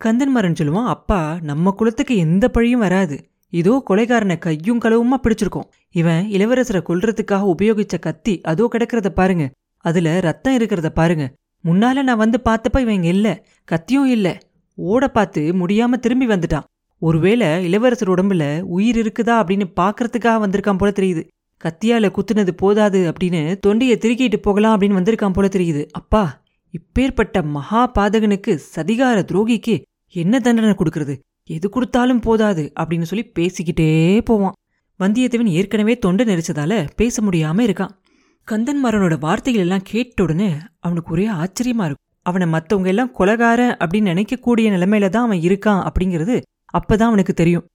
கந்தன்மாரன் 0.01 0.57
சொல்லுவான் 0.59 0.87
அப்பா 0.87 1.37
நம்ம 1.41 1.71
குலத்துக்கு 1.71 2.15
எந்த 2.17 2.49
பழியும் 2.49 2.79
வராது. 2.79 3.17
இதோ 3.53 3.83
கொலைகாரனை 3.89 4.37
கையும் 4.37 4.81
களவுமா 4.81 5.17
பிடிச்சிருக்கோம். 5.23 5.67
இவன் 5.91 6.27
இளவரசரை 6.31 6.81
கொல்றதுக்காக 6.81 7.53
உபயோகிச்ச 7.55 7.99
கத்தி 7.99 8.41
அதோ 8.41 8.69
கிடக்கிறத 8.71 9.09
பாருங்க. 9.09 9.45
அதுல 9.85 10.19
ரத்தம் 10.19 10.57
இருக்கிறத 10.57 10.89
பாருங்க. 10.89 11.25
முன்னால 11.63 12.03
நான் 12.03 12.23
வந்து 12.23 12.41
பார்த்தப்ப 12.49 12.79
இவன் 12.79 13.03
இல்ல 13.03 13.45
கத்தியும் 13.63 14.05
இல்ல. 14.05 14.27
ஓட 14.77 15.07
பார்த்து 15.07 15.41
முடியாம 15.53 15.99
திரும்பி 15.99 16.27
வந்துட்டான். 16.27 16.67
ஒருவேளை 17.01 17.47
இளவரசர் 17.63 18.09
உடம்புல 18.09 18.61
உயிர் 18.61 18.97
இருக்குதா 18.97 19.35
அப்படின்னு 19.41 19.65
பாக்குறதுக்காக 19.81 20.41
வந்திருக்கான் 20.45 20.77
போல 20.77 20.91
தெரியுது. 20.95 21.23
கத்தியால 21.63 22.09
குத்துனது 22.17 22.51
போதாது 22.51 22.99
அப்படின்னு 23.11 23.41
தொண்டையை 23.59 23.97
திருக்கிட்டு 23.97 24.37
போகலாம் 24.37 24.75
அப்படின்னு 24.79 24.99
வந்திருக்கான் 24.99 25.33
போல 25.33 25.47
தெரியுது. 25.47 25.83
அப்பா 25.91 26.23
இப்பேற்பட்ட 26.73 27.43
மகா 27.43 27.91
பாதகனுக்கு 27.99 28.51
சதிகார 28.75 29.19
துரோகிக்கு 29.31 29.75
என்ன 30.15 30.39
தண்டனை 30.39 30.75
கொடுக்கறது? 30.77 31.15
எது 31.43 31.69
கொடுத்தாலும் 31.69 32.19
போதாது 32.19 32.63
அப்படின்னு 32.79 33.01
சொல்லி 33.01 33.25
பேசிக்கிட்டே 33.39 33.89
போவான். 34.21 34.55
வந்தியத்தேவன் 34.99 35.55
ஏற்கனவே 35.57 35.93
தொண்டை 35.97 36.25
நெரிச்சதால 36.25 36.87
பேச 36.95 37.21
முடியாம 37.21 37.63
இருக்கான். 37.67 37.93
கந்தன்மாரனோட 38.47 39.19
வார்த்தைகள் 39.19 39.61
எல்லாம் 39.61 39.83
கேட்ட 39.83 40.23
உடனே 40.23 40.49
அவனுக்கு 40.79 41.13
ஒரே 41.13 41.25
ஆச்சரியமா 41.27 41.85
இருக்கும். 41.87 42.07
அவனை 42.25 42.47
மத்தவங்க 42.47 42.89
எல்லாம் 42.89 43.11
கொலகாரன் 43.19 43.75
அப்படின்னு 43.83 44.11
நினைக்கக்கூடிய 44.13 44.65
நிலைமையில 44.75 45.09
தான் 45.09 45.25
அவன் 45.25 45.39
இருக்கான் 45.39 45.81
அப்படிங்கிறது 45.87 46.35
அப்பதான் 46.73 47.11
அவனுக்கு 47.11 47.33
தெரியும். 47.33 47.65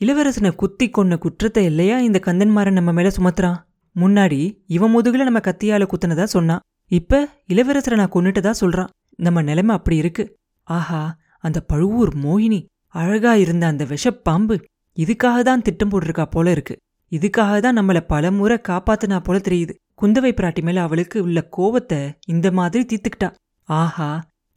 இளவரசனை 0.00 0.50
குத்தி 0.54 0.86
கொன்ன 0.88 1.16
குற்றத்தை 1.18 1.64
இல்லையா 1.64 1.98
இந்த 1.98 2.18
கந்தன்மாரன் 2.26 2.78
நம்ம 2.78 2.92
மேல 2.92 3.08
சுமத்துறான்? 3.08 3.58
முன்னாடி 3.96 4.40
இவன் 4.66 4.92
முதுகுல 4.94 5.26
நம்ம 5.28 5.38
கத்தியால 5.38 5.84
குத்துனதா 5.92 6.24
சொன்னான் 6.24 6.64
இப்ப 6.90 7.20
இளவரசரை 7.48 7.96
நான் 7.96 8.12
கொன்னுட்டதா 8.14 8.52
சொல்றான். 8.60 8.90
நம்ம 9.18 9.42
நிலைமை 9.42 9.72
அப்படி 9.76 9.96
இருக்கு. 9.96 10.24
ஆஹா 10.68 11.00
அந்த 11.44 11.58
பழுவூர் 11.60 12.12
மோகினி 12.16 12.60
அழகா 12.94 13.34
இருந்த 13.34 13.64
அந்த 13.66 13.84
விஷப்பாம்பு 13.84 14.56
இதுக்காக 14.98 15.38
தான் 15.42 15.62
திட்டம் 15.62 15.90
போட்டிருக்கா 15.90 16.26
போல 16.30 16.50
இருக்கு. 16.50 16.74
இதுக்காக 17.12 17.56
தான் 17.60 17.78
நம்மள 17.78 17.98
பலமுறை 18.06 18.58
காப்பாத்துனா 18.68 19.18
போல 19.20 19.38
தெரியுது. 19.38 19.72
குந்தவை 20.02 20.32
பிராட்டி 20.32 20.62
மேல 20.62 20.82
அவளுக்கு 20.82 21.22
உள்ள 21.22 21.40
கோவத்தை 21.56 22.00
இந்த 22.26 22.46
மாதிரி 22.50 22.84
தீத்துக்கிட்டா 22.84 23.28
ஆஹா 23.68 24.10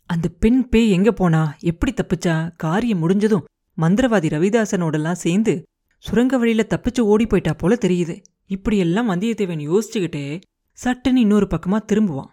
அந்த 0.10 0.28
பெண் 0.40 0.62
பேய் 0.70 0.90
எங்க 0.90 1.12
போனா? 1.12 1.42
எப்படி 1.62 1.92
தப்பிச்சா? 1.94 2.34
காரியம் 2.56 3.00
முடிஞ்சதும் 3.00 3.46
மந்திரவாதி 3.82 4.28
ரவிதாசனோடலாம் 4.36 5.22
சேர்ந்து 5.26 5.64
சுரங்க 5.98 6.38
வழியில 6.38 6.66
தப்பிச்சு 6.70 7.00
ஓடி 7.00 7.26
போயிட்டா 7.28 7.54
போல 7.54 7.78
தெரியுது. 7.82 8.16
இப்படியெல்லாம் 8.48 9.10
வந்தியத்தேவன் 9.10 9.64
யோசிச்சுக்கிட்டே 9.70 10.42
சட்டுன்னு 10.78 11.16
இன்னொரு 11.16 11.48
பக்கமா 11.50 11.80
திரும்புவான். 11.92 12.30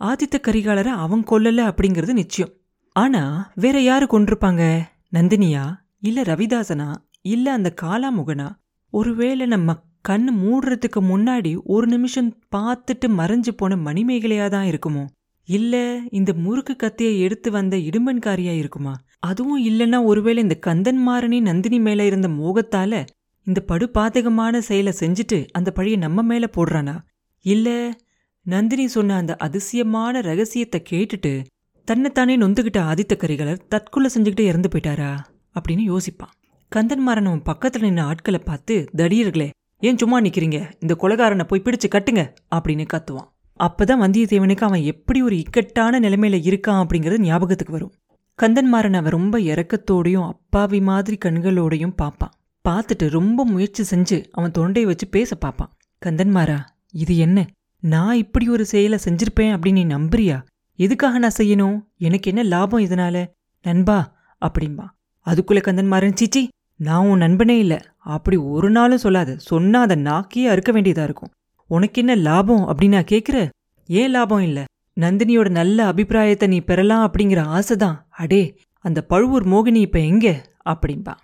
ஆதித்த 0.00 0.36
கரிகாலரை 0.42 0.92
அவன் 1.04 1.24
கொல்லல 1.30 1.72
அப்படிங்கிறது 1.72 2.12
நிச்சயம். 2.12 2.52
ஆனா 2.96 3.52
வேற 3.54 3.80
யாரு 3.80 4.06
கொண்டிருப்பாங்க? 4.10 4.80
நந்தினியா? 5.12 5.64
இல்ல 6.00 6.22
ரவிதாசனா? 6.22 6.94
இல்ல 7.20 7.52
அந்த 7.52 7.74
காலாமுகனா? 7.82 8.48
ஒருவேளை 8.90 9.46
நம்ம 9.46 9.76
கண்ணு 10.08 10.30
மூடுறதுக்கு 10.42 11.00
முன்னாடி 11.00 11.56
ஒரு 11.64 11.86
நிமிஷம் 11.86 12.38
பார்த்துட்டு 12.56 13.08
மறைஞ்சு 13.08 13.48
போன 13.56 13.76
மணிமேகலையா 13.76 14.48
தான் 14.48 14.66
இருக்குமோ? 14.66 15.04
இல்ல 15.44 15.98
இந்த 16.10 16.32
முறுக்கு 16.32 16.76
கத்தியை 16.76 17.20
எடுத்து 17.20 17.50
வந்த 17.50 17.76
இடும்பன்காரியா 17.76 18.56
இருக்குமா? 18.56 19.00
அதுவும் 19.20 19.66
இல்லைன்னா 19.66 20.04
ஒருவேளை 20.04 20.42
இந்த 20.42 20.54
கந்தன் 20.54 21.08
மாறனே 21.08 21.40
நந்தினி 21.40 21.78
மேல 21.80 22.04
இருந்த 22.04 22.28
மோகத்தால 22.28 23.06
இந்த 23.44 23.60
படு 23.60 23.90
பாதகமான 23.94 24.58
செயலை 24.58 24.92
செஞ்சுட்டு 25.00 25.48
அந்த 25.50 25.70
பழியை 25.70 25.98
நம்ம 25.98 26.22
மேல 26.22 26.48
போடுறானா? 26.56 26.96
இல்ல 27.40 27.90
நந்தினி 28.42 28.86
சொன்ன 28.86 29.16
அந்த 29.16 29.36
அதிசயமான 29.36 30.20
ரகசியத்தை 30.20 30.82
கேட்டுட்டு 30.90 31.44
தன்னைத்தானே 31.84 32.36
நொந்துகிட்ட 32.36 32.78
ஆதித்த 32.80 33.16
கரிகாலர் 33.16 33.66
தற்கொலை 33.68 34.10
செஞ்சுக்கிட்டு 34.14 34.40
இறந்து 34.40 34.68
போயிட்டாரா? 34.68 35.18
அப்படின்னு 35.54 35.96
யோசிப்பான். 35.96 36.34
கந்தன்மாரன் 36.76 37.30
அவன் 37.30 37.42
பக்கத்துல 37.46 37.82
நின்ன 37.82 38.00
ஆட்களை 38.00 38.40
பார்த்து 38.44 38.88
தடியர்களே 38.96 39.50
ஏன் 39.78 39.98
சும்மா 39.98 40.20
நிக்கிறீங்க? 40.20 40.72
இந்த 40.80 40.96
கொலகாரனை 41.00 41.44
போய் 41.44 41.62
பிடிச்சு 41.64 41.88
கட்டுங்க 41.88 42.32
அப்படின்னு 42.54 42.84
கத்துவான். 42.92 43.30
அப்பதான் 43.60 44.02
வந்தியத்தேவனுக்கு 44.02 44.60
அவன் 44.60 44.82
எப்படி 44.82 45.22
ஒரு 45.22 45.38
இக்கட்டான 45.38 46.00
நிலைமையில 46.00 46.38
இருக்கான் 46.42 46.84
அப்படிங்கிறது 46.84 47.18
ஞாபகத்துக்கு 47.18 47.72
வரும். 47.72 47.92
கந்தன்மாறன் 48.42 48.92
அவன் 48.92 49.12
ரொம்ப 49.12 49.38
இறக்கத்தோடையும் 49.38 50.26
அப்பாவி 50.26 50.80
மாதிரி 50.80 51.18
கண்களோடையும் 51.24 51.96
பார்ப்பான் 51.96 52.34
பார்த்துட்டு 52.64 53.10
ரொம்ப 53.10 53.44
முயற்சி 53.44 53.82
செஞ்சு 53.90 54.24
அவன் 54.30 54.50
தொண்டையை 54.50 54.90
வச்சு 54.90 55.06
பேச 55.08 55.36
பார்ப்பான் 55.36 55.72
கந்தன்மாரா 56.06 56.58
இது 56.92 57.16
என்ன? 57.16 57.38
நான் 57.82 58.16
இப்படி 58.16 58.48
ஒரு 58.48 58.64
செயலை 58.64 58.98
செஞ்சிருப்பேன் 59.04 59.52
அப்படின்னு 59.54 59.72
நீ 59.72 59.84
நம்புறியா? 59.84 60.44
எதுக்காக 60.78 61.18
நான் 61.18 61.38
செய்யணும்? 61.38 61.76
எனக்கு 61.98 62.30
என்ன 62.30 62.42
லாபம் 62.42 62.84
இதனால? 62.84 63.26
நண்பா 63.64 63.98
அப்படின்பா 64.42 64.86
அதுக்குள்ள 65.26 65.60
கந்தன்மாறன் 65.62 66.14
சீச்சி 66.14 66.48
நான் 66.76 67.06
உன் 67.06 67.18
நண்பனே 67.18 67.58
இல்ல. 67.58 67.74
அப்படி 67.98 68.36
ஒரு 68.36 68.70
நாளும் 68.70 68.98
சொல்லாத. 68.98 69.36
சொன்னா 69.36 69.80
அதை 69.80 69.96
நாக்கியே 70.02 70.46
அறுக்க 70.46 70.72
வேண்டியதா 70.72 71.02
இருக்கும். 71.02 71.32
உனக்கு 71.66 72.00
என்ன 72.00 72.14
லாபம் 72.14 72.64
அப்படின்னு 72.68 72.88
நான் 72.88 73.10
கேட்குற 73.10 73.38
ஏன் 73.88 74.10
லாபம் 74.10 74.40
இல்ல? 74.40 74.64
நந்தினியோட 74.96 75.48
நல்ல 75.50 75.86
அபிப்பிராயத்தை 75.86 76.48
நீ 76.48 76.60
பெறலாம் 76.60 77.10
அப்படிங்கிற 77.10 77.40
ஆசைதான். 77.58 77.96
அடே 78.10 78.54
அந்த 78.84 79.02
பழுவூர் 79.02 79.46
மோகினி 79.48 79.74
இப்ப 79.74 79.98
எங்க? 79.98 80.46
அப்படின்பா 80.64 81.14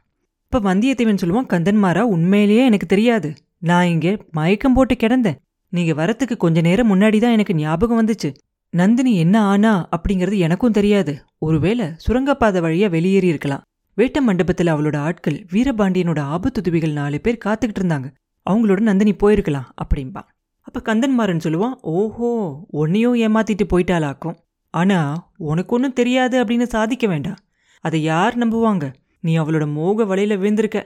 இப்ப 0.45 0.75
வந்தியத்தேவன் 0.75 1.23
சொல்லுவான் 1.23 1.49
கந்தன்மாரா 1.49 2.01
உண்மையிலேயே 2.01 2.65
எனக்கு 2.65 2.87
தெரியாது. 2.87 3.35
நான் 3.59 3.87
இங்கே 3.87 4.19
மயக்கம் 4.31 4.75
போட்டு 4.75 4.95
கிடந்தேன். 4.95 5.39
நீங்க 5.69 6.05
வரத்துக்கு 6.05 6.37
கொஞ்ச 6.37 6.61
நேரம் 6.61 6.95
முன்னாடி 6.95 7.21
தான் 7.21 7.31
எனக்கு 7.31 7.55
ஞாபகம் 7.55 8.07
வந்துச்சு. 8.07 8.35
நந்தினி 8.71 9.17
என்ன 9.17 9.43
ஆனா? 9.43 9.89
அப்படிங்கிறது 9.89 10.39
எனக்கும் 10.39 10.73
தெரியாது. 10.73 11.25
ஒருவேளை 11.39 11.87
சுரங்கப்பாதை 11.97 12.61
வழியா 12.61 12.91
வெளியேறி 12.91 13.27
இருக்கலாம். 13.27 13.63
வேட்ட 13.97 14.19
மண்டபத்துல 14.27 14.71
அவளோட 14.75 14.97
ஆட்கள் 14.97 15.47
வீரபாண்டியனோட 15.53 16.21
ஆபத்துதவிகள் 16.35 16.93
நாலு 16.93 17.21
பேர் 17.21 17.39
காத்துக்கிட்டு 17.45 17.81
இருந்தாங்க. 17.81 18.09
அவங்களோட 18.51 18.81
நந்தினி 18.81 19.13
போயிருக்கலாம் 19.13 19.69
அப்படின்பா 19.85 20.23
அப்போ 20.67 20.95
கந்தன்மாறன் 20.95 21.43
சொல்லுவான் 21.45 21.77
ஓஹோ 21.81 22.31
உன்னையும் 22.71 23.15
ஏமாத்திட்டு 23.15 23.65
போயிட்டாலாக்கும் 23.73 24.37
ஆனால் 24.71 25.21
உனக்கு 25.37 25.75
ஒன்றும் 25.75 25.93
தெரியாது 25.93 26.45
அப்படின்னு 26.45 26.63
சாதிக்க 26.63 27.07
வேண்டாம். 27.07 27.39
அதை 27.81 28.03
யார் 28.03 28.39
நம்புவாங்க? 28.39 28.93
நீ 29.21 29.39
அவளோட 29.39 29.73
மோக 29.73 30.05
வலையில் 30.05 30.39
விழுந்திருக்க. 30.39 30.81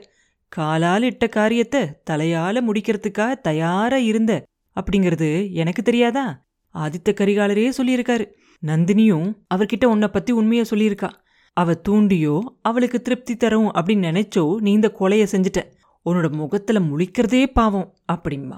காலால் 0.47 1.03
இட்ட 1.03 1.27
காரியத்தை 1.27 1.81
தலையால் 2.03 2.65
முடிக்கிறதுக்காக 2.67 3.39
தயாராக 3.41 4.01
இருந்த 4.01 4.45
அப்படிங்கிறது 4.75 5.51
எனக்கு 5.51 5.81
தெரியாதா? 5.81 6.45
ஆதித்த 6.75 7.09
கரிகாலரே 7.11 7.69
சொல்லியிருக்காரு. 7.77 8.25
நந்தினியும் 8.63 9.29
அவர்கிட்ட 9.55 9.85
உன்னை 9.85 10.07
பற்றி 10.07 10.33
உண்மையை 10.33 10.65
சொல்லியிருக்கா. 10.69 11.09
அவ 11.53 11.73
தூண்டியோ 11.89 12.35
அவளுக்கு 12.61 13.01
திருப்தி 13.01 13.35
தரும் 13.35 13.69
அப்படின்னு 13.71 14.09
நினைச்சோ 14.11 14.55
நீ 14.59 14.71
இந்த 14.71 14.95
கொலையை 14.99 15.27
செஞ்சுட்ட. 15.31 15.61
உன்னோட 16.05 16.31
முகத்தில் 16.31 16.81
முழிக்கிறதே 16.81 17.45
பாவம் 17.53 17.89
அப்படின்பா 18.13 18.57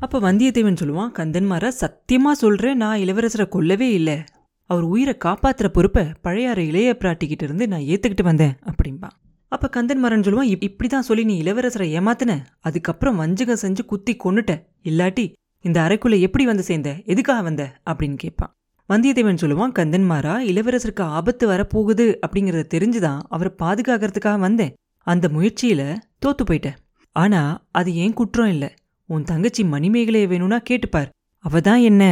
அப்ப 0.00 0.20
வந்தியத்தேவன் 0.20 0.76
சொல்லுவான் 0.84 1.12
கந்தன்மாரா 1.18 1.72
சத்தியமா 1.80 2.32
சொல்றேன் 2.32 2.76
நான் 2.76 2.98
இளவரசரை 2.98 3.48
கொல்லவே 3.48 3.90
இல்லை. 3.90 4.24
அவர் 4.64 4.82
உயிரை 4.82 5.16
காப்பாத்துற 5.24 5.68
பொறுப்பை 5.68 6.06
பழையாற 6.24 6.56
இளைய 6.58 6.96
பிராட்டிக்கிட்ட 6.98 7.42
இருந்து 7.42 7.68
நான் 7.68 7.80
ஏத்துக்கிட்டு 7.80 8.22
வந்தேன் 8.22 8.58
அப்படிம்பா. 8.64 9.08
அப்ப 9.48 9.82
கந்தன்மாரன் 9.82 10.22
சொல்லுவான் 10.22 10.48
"இப்- 10.48 10.68
இப்படிதான் 10.68 10.98
சொல்லி 10.98 11.24
நீ 11.24 11.42
இளவரசரை 11.42 12.00
ஏமாத்தின. 12.00 12.38
அதுக்கப்புறம் 12.60 13.16
வஞ்சகம் 13.16 13.58
செஞ்சு 13.62 13.84
குத்தி 13.84 14.16
கொன்னுட்ட. 14.24 14.62
இல்லாட்டி 14.84 15.32
இந்த 15.60 15.80
அறைக்குள்ள 15.80 16.20
எப்படி 16.20 16.44
வந்து 16.44 16.62
சேர்ந்த? 16.62 16.94
எதுக்காக 17.04 17.42
வந்த? 17.42 17.80
அப்படின்னு 17.90 18.16
கேட்பான். 18.16 18.56
வந்தியத்தேவன் 18.88 19.46
சொல்லுவான் 19.46 19.72
கந்தன்மாரா 19.78 20.38
இளவரசருக்கு 20.38 21.00
ஆபத்து 21.00 21.48
வரப்போகுது 21.48 22.16
அப்படிங்கறத 22.26 22.64
தெரிஞ்சுதான் 22.74 23.20
அவரை 23.28 23.52
பாதுகாக்கிறதுக்காக 23.62 24.38
வந்தேன். 24.38 24.74
அந்த 24.98 25.28
முயற்சியில 25.28 25.96
தோத்து 26.26 26.44
போயிட்டேன் 26.50 26.76
ஆனா 27.12 27.66
அது 27.70 27.94
ஏன் 27.94 28.12
குற்றம் 28.12 28.48
இல்ல? 28.48 28.74
உன் 29.14 29.24
தங்கச்சி 29.24 29.62
மணிமேகலைய 29.62 30.26
வேணும்னா 30.26 30.58
கேட்டுப்பார். 30.70 31.08
அவ 31.44 31.60
தான் 31.60 31.80
என்ன? 31.80 32.04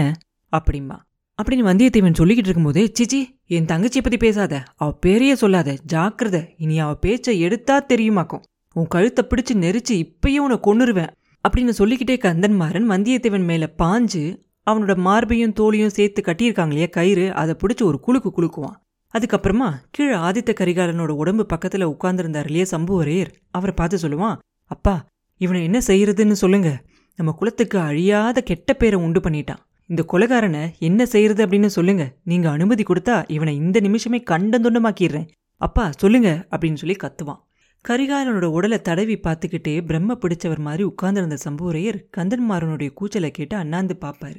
அப்படிம்மா 0.52 0.96
அப்படின்னு 1.38 1.66
வந்தியத்தேவன் 1.70 2.18
சொல்லிக்கிட்டு 2.20 2.48
இருக்கும்போதே 2.48 2.84
சிச்சி 2.98 3.18
என் 3.46 3.64
தங்கச்சியை 3.64 4.04
பத்தி 4.04 4.16
பேசாத. 4.16 4.62
அவ 4.76 4.98
பேரையே 5.06 5.32
சொல்லாத. 5.32 5.76
ஜாக்கிரதை. 5.84 6.54
இனி 6.56 6.78
அவ 6.78 6.94
பேச்சை 6.94 7.40
எடுத்தா 7.40 7.74
தெரியுமாக்கும். 7.88 8.42
உன் 8.74 8.86
கழுத்தை 8.86 9.22
பிடிச்சு 9.24 9.54
நெரிச்சு 9.64 9.94
இப்பயே 9.94 10.36
உன்னை 10.36 10.58
கொன்னுருவேன். 10.58 11.12
அப்படின்னு 11.44 11.74
சொல்லிக்கிட்டே 11.80 12.16
கந்தன்மாறன் 12.16 12.88
வந்தியத்தேவன் 12.94 13.44
மேல 13.44 13.68
பாஞ்சு 13.78 14.24
அவனோட 14.70 14.94
மார்பையும் 14.96 15.54
தோலையும் 15.60 15.94
சேர்த்து 15.98 16.22
கட்டியிருக்காங்க 16.22 16.72
இல்லையா 16.74 16.90
கயிறு 16.90 17.26
அதை 17.34 17.54
பிடிச்சி 17.60 17.82
ஒரு 17.82 18.00
குலுக்கு 18.06 18.32
குலுக்குவான். 18.36 18.78
அதுக்கப்புறமா 19.14 19.68
கீழே 19.90 20.16
ஆதித்த 20.28 20.52
கரிகாலனோட 20.60 21.14
உடம்பு 21.22 21.46
பக்கத்துல 21.54 21.94
உட்கார்ந்துருந்தார் 21.94 22.50
இல்லையா 22.50 22.66
சம்புவரையர். 22.70 23.32
அவரை 23.50 23.74
பார்த்து 23.78 24.02
சொல்லுவான் 24.02 24.36
அப்பா 24.66 24.96
இவனை 25.38 25.62
என்ன 25.62 25.78
செய்யறதுன்னு 25.87 26.37
சொல்லுங்க. 26.42 26.71
நம்ம 27.18 27.33
குலத்துக்கு 27.33 27.78
அழியாத 27.78 28.40
கெட்ட 28.40 28.75
பேரை 28.75 29.00
உண்டு 29.00 29.21
பண்ணிட்டான். 29.21 29.62
இந்த 29.90 30.02
குலகாரனை 30.12 30.62
என்ன 30.78 31.07
செய்யறது 31.07 31.47
அப்படின்னு 31.47 31.66
சொல்லுங்க. 31.66 32.04
நீங்க 32.23 32.50
அனுமதி 32.50 32.83
கொடுத்தா 32.83 33.25
இவனை 33.26 33.54
இந்த 33.57 33.80
நிமிஷமே 33.80 34.23
கண்டந்துண்டமாக்கிடுறேன் 34.30 35.28
அப்பா 35.61 35.90
சொல்லுங்க 35.90 36.30
அப்படின்னு 36.50 36.75
சொல்லி 36.75 36.97
கத்துவான். 37.02 37.40
கரிகாலனோட 37.85 38.45
உடலை 38.45 38.78
தடவி 38.83 39.16
பார்த்துக்கிட்டே 39.16 39.75
பிரம்ம 39.87 40.18
பிடிச்சவர் 40.23 40.59
மாதிரி 40.59 40.83
உட்கார்ந்திருந்த 40.83 41.37
சம்புவரையர் 41.45 41.99
கந்தன்மாறனுடைய 42.16 42.90
கூச்சலை 42.92 43.30
கேட்டு 43.30 43.57
அண்ணாந்து 43.57 43.97
பார்ப்பாரு. 44.00 44.38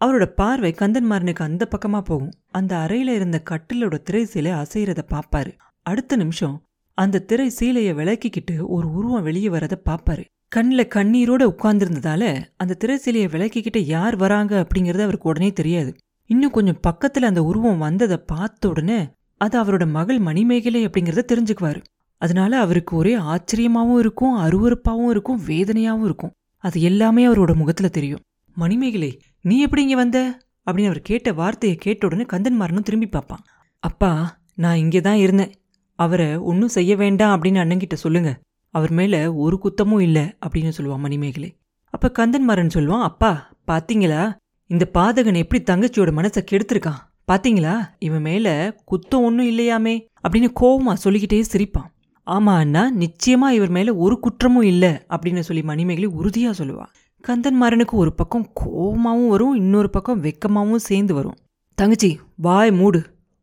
அவரோட 0.00 0.24
பார்வை 0.24 0.72
கந்தன்மாறனுக்கு 0.78 1.42
அந்த 1.42 1.68
பக்கமா 1.70 2.00
போகும். 2.00 2.32
அந்த 2.50 2.72
அறையில 2.76 3.14
இருந்த 3.14 3.42
கட்டிலோட 3.50 3.96
திரை 4.02 4.22
சீலை 4.34 4.52
அசைகிறத 4.52 5.02
பார்ப்பாரு. 5.10 5.52
அடுத்த 5.86 6.16
நிமிஷம் 6.16 6.56
அந்த 6.98 7.22
திரை 7.22 7.52
சீலையை 7.60 7.94
விளக்கிக்கிட்டு 7.94 8.56
ஒரு 8.66 8.92
உருவம் 8.92 9.22
வெளியே 9.22 9.48
வரதை 9.48 9.78
பார்ப்பாரு. 9.88 10.24
கண்ணில் 10.52 10.92
கண்ணீரோடு 10.94 11.44
உட்கார்ந்துருந்ததால 11.52 12.22
அந்த 12.56 12.76
திரைசிலையை 12.78 13.26
விளக்கிக்கிட்ட 13.34 13.78
யார் 13.78 14.16
வராங்க 14.16 14.52
அப்படிங்கறது 14.62 15.02
அவருக்கு 15.02 15.28
உடனே 15.28 15.52
தெரியாது. 15.52 15.90
இன்னும் 16.30 16.50
கொஞ்சம் 16.50 16.80
பக்கத்துல 16.86 17.28
அந்த 17.30 17.42
உருவம் 17.42 17.78
வந்ததை 17.78 18.16
பார்த்த 18.16 18.68
உடனே 18.68 18.98
அது 19.36 19.62
அவரோட 19.62 19.90
மகள் 19.90 20.18
மணிமேகலை 20.18 20.86
அப்படிங்கிறத 20.86 21.24
தெரிஞ்சுக்குவாரு. 21.32 21.80
அதனால 22.18 22.58
அவருக்கு 22.58 22.96
ஒரே 22.96 23.14
ஆச்சரியமாகவும் 23.16 23.98
இருக்கும் 23.98 24.34
அருவறுப்பாகவும் 24.38 25.10
இருக்கும் 25.10 25.40
வேதனையாகவும் 25.46 26.04
இருக்கும். 26.04 26.34
அது 26.64 26.80
எல்லாமே 26.80 27.22
அவரோட 27.26 27.54
முகத்துல 27.54 27.88
தெரியும். 27.88 28.20
மணிமேகலை 28.56 29.12
நீ 29.40 29.60
எப்படி 29.60 29.82
இங்கே 29.82 29.94
வந்த? 29.94 30.18
அப்படின்னு 30.66 30.84
அவர் 30.84 31.02
கேட்ட 31.02 31.32
வார்த்தையை 31.32 31.78
கேட்ட 31.78 32.06
உடனே 32.06 32.24
கந்தன்மாரனும் 32.32 32.82
திரும்பி 32.82 33.06
பார்ப்பான். 33.06 33.44
அப்பா 33.78 34.40
நான் 34.54 34.76
இங்கே 34.76 35.00
தான் 35.00 35.16
இருந்தேன். 35.16 35.52
அவரை 35.98 36.36
ஒன்றும் 36.36 36.68
செய்ய 36.68 36.96
வேண்டாம் 36.96 37.34
அப்படின்னு 37.36 37.62
அண்ணங்கிட்ட 37.64 37.94
சொல்லுங்கள் 37.94 38.38
அவர் 38.74 38.92
மேலே 38.92 39.20
ஒரு 39.26 39.56
குத்தமும் 39.64 40.04
இல்லை 40.06 40.24
அப்படின்னு 40.44 40.72
சொல்லுவான் 40.76 41.04
மணிமேகலை. 41.04 41.48
அப்ப 41.94 42.12
கந்தன்மாறன் 42.18 42.74
சொல்லுவான் 42.74 43.06
அப்பா 43.10 43.30
பார்த்தீங்களா 43.66 44.22
இந்த 44.70 44.84
பாதகன் 44.94 45.40
எப்படி 45.42 45.60
தங்கச்சியோட 45.70 46.10
மனசை 46.18 46.40
கெடுத்திருக்கான்? 46.50 47.00
பார்த்தீங்களா 47.30 47.74
இவன் 47.98 48.24
மேலே 48.28 48.52
குத்தம் 48.90 49.24
ஒன்றும் 49.26 49.48
இல்லையாமே 49.52 49.94
அப்படின்னு 50.24 50.48
கோவமா 50.60 50.92
சொல்லிக்கிட்டே 51.04 51.40
சிரிப்பான். 51.52 51.88
ஆமா 52.26 52.52
அண்ணா 52.62 52.82
நிச்சயமாக 53.02 53.54
இவர் 53.54 53.72
மேலே 53.76 53.90
ஒரு 54.04 54.16
குற்றமும் 54.20 54.66
இல்லை 54.72 54.90
அப்படின்னு 55.14 55.42
சொல்லி 55.48 55.62
மணிமேகலை 55.62 56.08
உறுதியாக 56.18 56.64
சொல்லுவா 56.64 56.86
கந்தன்மாறனுக்கு 57.24 57.94
ஒரு 58.02 58.12
பக்கம் 58.14 58.46
கோபமாகவும் 58.60 59.32
வரும் 59.34 59.54
இன்னொரு 59.54 59.90
பக்கம் 59.90 60.22
வெக்கமாகவும் 60.22 60.86
சேர்ந்து 60.88 61.14
வரும். 61.14 61.38
தங்கச்சி 61.78 62.10
வாய் 62.36 62.72
மூடு. 62.72 63.00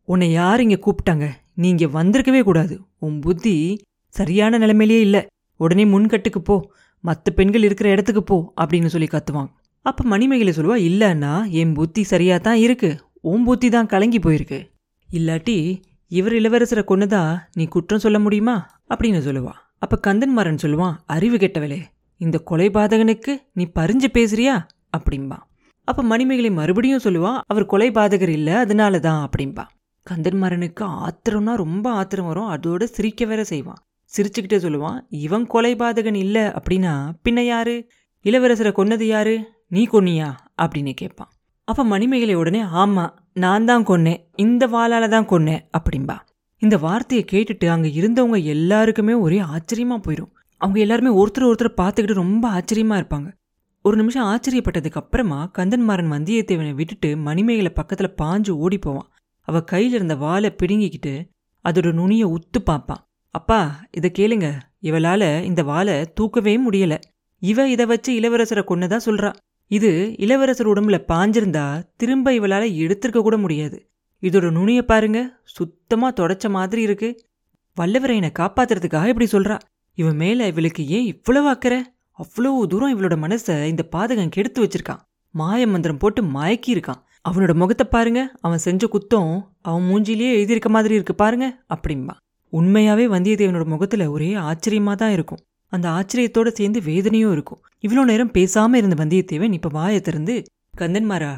உன்னை 0.07 0.27
யார் 0.31 0.61
இங்கே 0.61 0.79
கூப்பிட்டாங்க? 0.85 1.25
நீங்கள் 1.63 1.93
வந்திருக்கவே 1.97 2.41
கூடாது. 2.43 2.75
உன் 2.99 3.19
புத்தி 3.19 3.55
சரியான 4.19 4.57
நிலைமையிலேயே 4.57 5.05
இல்லை. 5.07 5.21
உடனே 5.59 5.83
முன்கட்டுக்கு 5.85 6.39
போ. 6.49 6.57
மற்ற 7.03 7.31
பெண்கள் 7.31 7.67
இருக்கிற 7.67 7.87
இடத்துக்கு 7.89 8.21
போ 8.23 8.37
அப்படின்னு 8.61 8.89
சொல்லி 8.93 9.07
கத்துவான். 9.11 9.49
அப்போ 9.81 10.03
மணிமேகலை 10.13 10.53
சொல்லுவா 10.53 10.77
இல்லைன்னா 10.89 11.33
என் 11.59 11.73
புத்தி 11.73 12.03
சரியா 12.03 12.37
தான் 12.37 12.59
இருக்கு. 12.65 12.91
உன் 13.31 13.43
புத்தி 13.43 13.69
தான் 13.69 13.91
கலங்கி 13.93 14.19
போயிருக்கு. 14.19 14.59
இல்லாட்டி 15.11 15.57
இவர் 16.11 16.35
இளவரசரை 16.39 16.83
கொண்டுதா 16.83 17.21
நீ 17.53 17.65
குற்றம் 17.65 18.03
சொல்ல 18.05 18.19
முடியுமா? 18.19 18.55
அப்படின்னு 18.89 19.21
சொல்லுவா. 19.27 19.53
அப்போ 19.83 19.97
கந்தன்மாரன் 20.07 20.63
சொல்லுவான் 20.63 20.95
அறிவு 21.05 21.37
கெட்டவளே 21.37 21.79
இந்த 22.21 22.37
கொலைபாதகனுக்கு 22.51 23.33
நீ 23.53 23.63
பறிஞ்சு 23.79 24.09
பேசுறியா? 24.13 24.55
அப்படிம்பா. 24.97 25.37
அப்போ 25.87 26.01
மணிமேகலை 26.03 26.51
மறுபடியும் 26.51 27.03
சொல்லுவா 27.03 27.31
அவர் 27.47 27.65
கொலைபாதகர் 27.65 28.33
இல்லை 28.37 28.53
அதனால 28.53 28.99
தான் 28.99 29.21
அப்படிம்பா. 29.27 29.65
கந்தன்மாரனுக்கு 30.07 30.83
ஆத்திரம்னா 31.05 31.53
ரொம்ப 31.55 31.85
ஆத்திரம் 31.91 32.29
வரும். 32.31 32.49
அதோட 32.55 32.83
சிரிக்க 32.95 33.25
வேற 33.25 33.43
செய்வான். 33.43 33.81
சிரிச்சுக்கிட்டே 34.13 34.57
சொல்லுவான் 34.57 34.99
இவன் 35.09 35.47
கொலைபாதகன் 35.47 36.13
இல்ல 36.13 36.53
அப்படின்னா 36.59 37.13
பின்ன 37.29 37.39
யாரு? 37.39 37.87
இளவரசரை 38.23 38.71
கொன்னது 38.71 39.03
யாரு? 39.03 39.43
நீ 39.67 39.87
கொன்னியா? 39.87 40.35
அப்படின்னு 40.61 40.93
கேட்பான். 40.93 41.31
அப்ப 41.63 41.83
மணிமேகலை 41.83 42.33
உடனே 42.33 42.61
ஆமா 42.61 43.09
நான் 43.33 43.65
தான் 43.65 43.85
கொன்னேன். 43.85 44.17
இந்த 44.35 44.67
வாளால 44.67 45.09
தான் 45.09 45.27
கொன்னேன் 45.27 45.69
அப்படிம்பா. 45.77 46.17
இந்த 46.57 46.77
வார்த்தையை 46.77 47.25
கேட்டுட்டு 47.31 47.67
அங்க 47.67 47.87
இருந்தவங்க 47.87 48.43
எல்லாருக்குமே 48.43 49.13
ஒரே 49.13 49.39
ஆச்சரியமா 49.39 49.97
போயிடும் 50.07 50.31
அவங்க 50.57 50.79
எல்லாருமே 50.79 51.25
ஒருத்தர் 51.25 51.41
ஒருத்தர் 51.41 51.77
பார்த்துக்கிட்டு 51.77 52.13
ரொம்ப 52.13 52.49
ஆச்சரியமா 52.49 52.95
இருப்பாங்க. 53.01 53.31
ஒரு 53.81 53.97
நிமிஷம் 53.97 54.25
ஆச்சரியப்பட்டதுக்கு 54.25 54.91
அப்புறமா 54.91 55.51
கந்தன்மாறன் 55.57 56.11
வந்தியத்தேவனை 56.11 56.73
விட்டுட்டு 56.73 57.17
மணிமேகலை 57.17 57.71
பக்கத்துல 57.75 58.13
பாஞ்சு 58.21 58.49
ஓடி 58.49 58.77
போவான். 58.77 59.09
அவ 59.41 59.63
கையில 59.71 59.97
இருந்த 59.99 60.15
வாளை 60.15 60.55
பிடுங்கிக்கிட்டு 60.63 61.29
அதோட 61.65 61.93
நுனிய 61.93 62.27
உத்து 62.27 62.59
பார்ப்பான். 62.63 63.06
அப்பா 63.37 63.59
இதை 63.91 64.11
கேளுங்க. 64.17 64.47
இவளால 64.81 65.41
இந்த 65.41 65.63
வாளை 65.63 66.13
தூக்கவே 66.13 66.69
முடியல. 66.69 66.97
இவ 67.39 67.69
இதை 67.69 67.85
வச்சு 67.85 68.11
இளவரசரை 68.19 68.63
கொன்னதா 68.63 68.97
சொல்றா. 69.05 69.33
இது 69.67 70.15
இளவரசர் 70.17 70.69
உடம்புல 70.69 70.97
பாஞ்சிருந்தா 71.07 71.65
திரும்ப 71.97 72.31
இவளால 72.31 72.63
எடுத்திருக்க 72.83 73.19
கூட 73.19 73.37
முடியாது. 73.37 73.89
இதோட 74.21 74.51
நுனிய 74.51 74.85
பாருங்க. 74.85 75.39
சுத்தமா 75.43 76.11
தொடச்ச 76.11 76.49
மாதிரி 76.49 76.81
இருக்கு. 76.81 77.09
வல்லவரை 77.81 78.13
என்னை 78.13 78.31
காப்பாத்துறதுக்காக 78.39 79.07
இப்படி 79.07 79.27
சொல்றா. 79.31 79.59
இவன் 79.93 80.15
மேல 80.15 80.47
இவளுக்கு 80.47 80.87
ஏன் 80.87 81.05
இவ்வளவு 81.05 81.47
அக்கறை? 81.47 81.83
அவ்வளவு 82.11 82.67
தூரம் 82.67 82.93
இவளோட 82.93 83.15
மனசை 83.25 83.63
இந்த 83.63 83.87
பாதகம் 83.91 84.29
கெடுத்து 84.29 84.63
வச்சிருக்கான். 84.63 84.99
மாய 85.31 85.67
மந்திரம் 85.67 85.97
போட்டு 85.97 86.21
மயக்கி 86.21 86.67
இருக்கான் 86.67 87.01
அவனோட 87.29 87.53
முகத்தை 87.53 87.87
பாருங்க. 87.89 88.31
அவன் 88.39 88.57
செஞ்ச 88.57 88.87
குத்தம் 88.87 89.41
அவன் 89.61 89.83
மூஞ்சிலேயே 89.83 90.31
எழுதியிருக்க 90.37 90.69
மாதிரி 90.69 90.93
இருக்கு. 90.93 91.15
பாருங்க. 91.15 91.65
அப்படிம்பா. 91.75 92.15
உண்மையாவே 92.53 93.05
வந்தியத்தேவனோட 93.15 93.65
முகத்துல 93.65 94.11
ஒரே 94.11 94.33
ஆச்சரியமா 94.33 94.95
தான் 94.95 95.11
இருக்கும். 95.11 95.41
அந்த 95.73 95.87
ஆச்சரியத்தோட 95.89 96.47
சேர்ந்து 96.47 96.81
வேதனையும் 96.81 97.31
இருக்கும். 97.31 97.61
இவ்வளோ 97.81 98.03
நேரம் 98.03 98.31
பேசாம 98.31 98.75
இருந்த 98.75 98.95
வந்தியத்தேவன் 99.03 99.51
இப்ப 99.51 99.69
வாயை 99.69 100.01
திறந்து 100.01 100.35
கந்தன்மாரா 100.77 101.33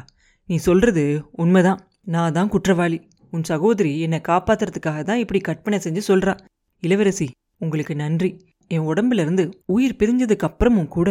நீ 0.48 0.56
சொல்றது 0.56 1.04
உண்மைதான். 1.32 1.80
நான் 2.04 2.32
தான் 2.32 2.48
குற்றவாளி. 2.48 2.98
உன் 3.30 3.44
சகோதரி 3.44 4.00
என்னை 4.00 4.18
காப்பாத்துறதுக்காக 4.28 5.02
தான் 5.02 5.18
இப்படி 5.18 5.40
கற்பனை 5.40 5.78
செஞ்சு 5.82 6.02
சொல்றா. 6.08 6.34
இளவரசி 6.82 7.26
உங்களுக்கு 7.56 7.94
நன்றி. 7.96 8.30
என் 8.70 8.86
உடம்புல 8.86 9.20
இருந்து 9.20 9.44
உயிர் 9.66 9.98
பிரிஞ்சதுக்கு 9.98 10.46
அப்புறமும் 10.48 10.88
கூட 10.88 11.10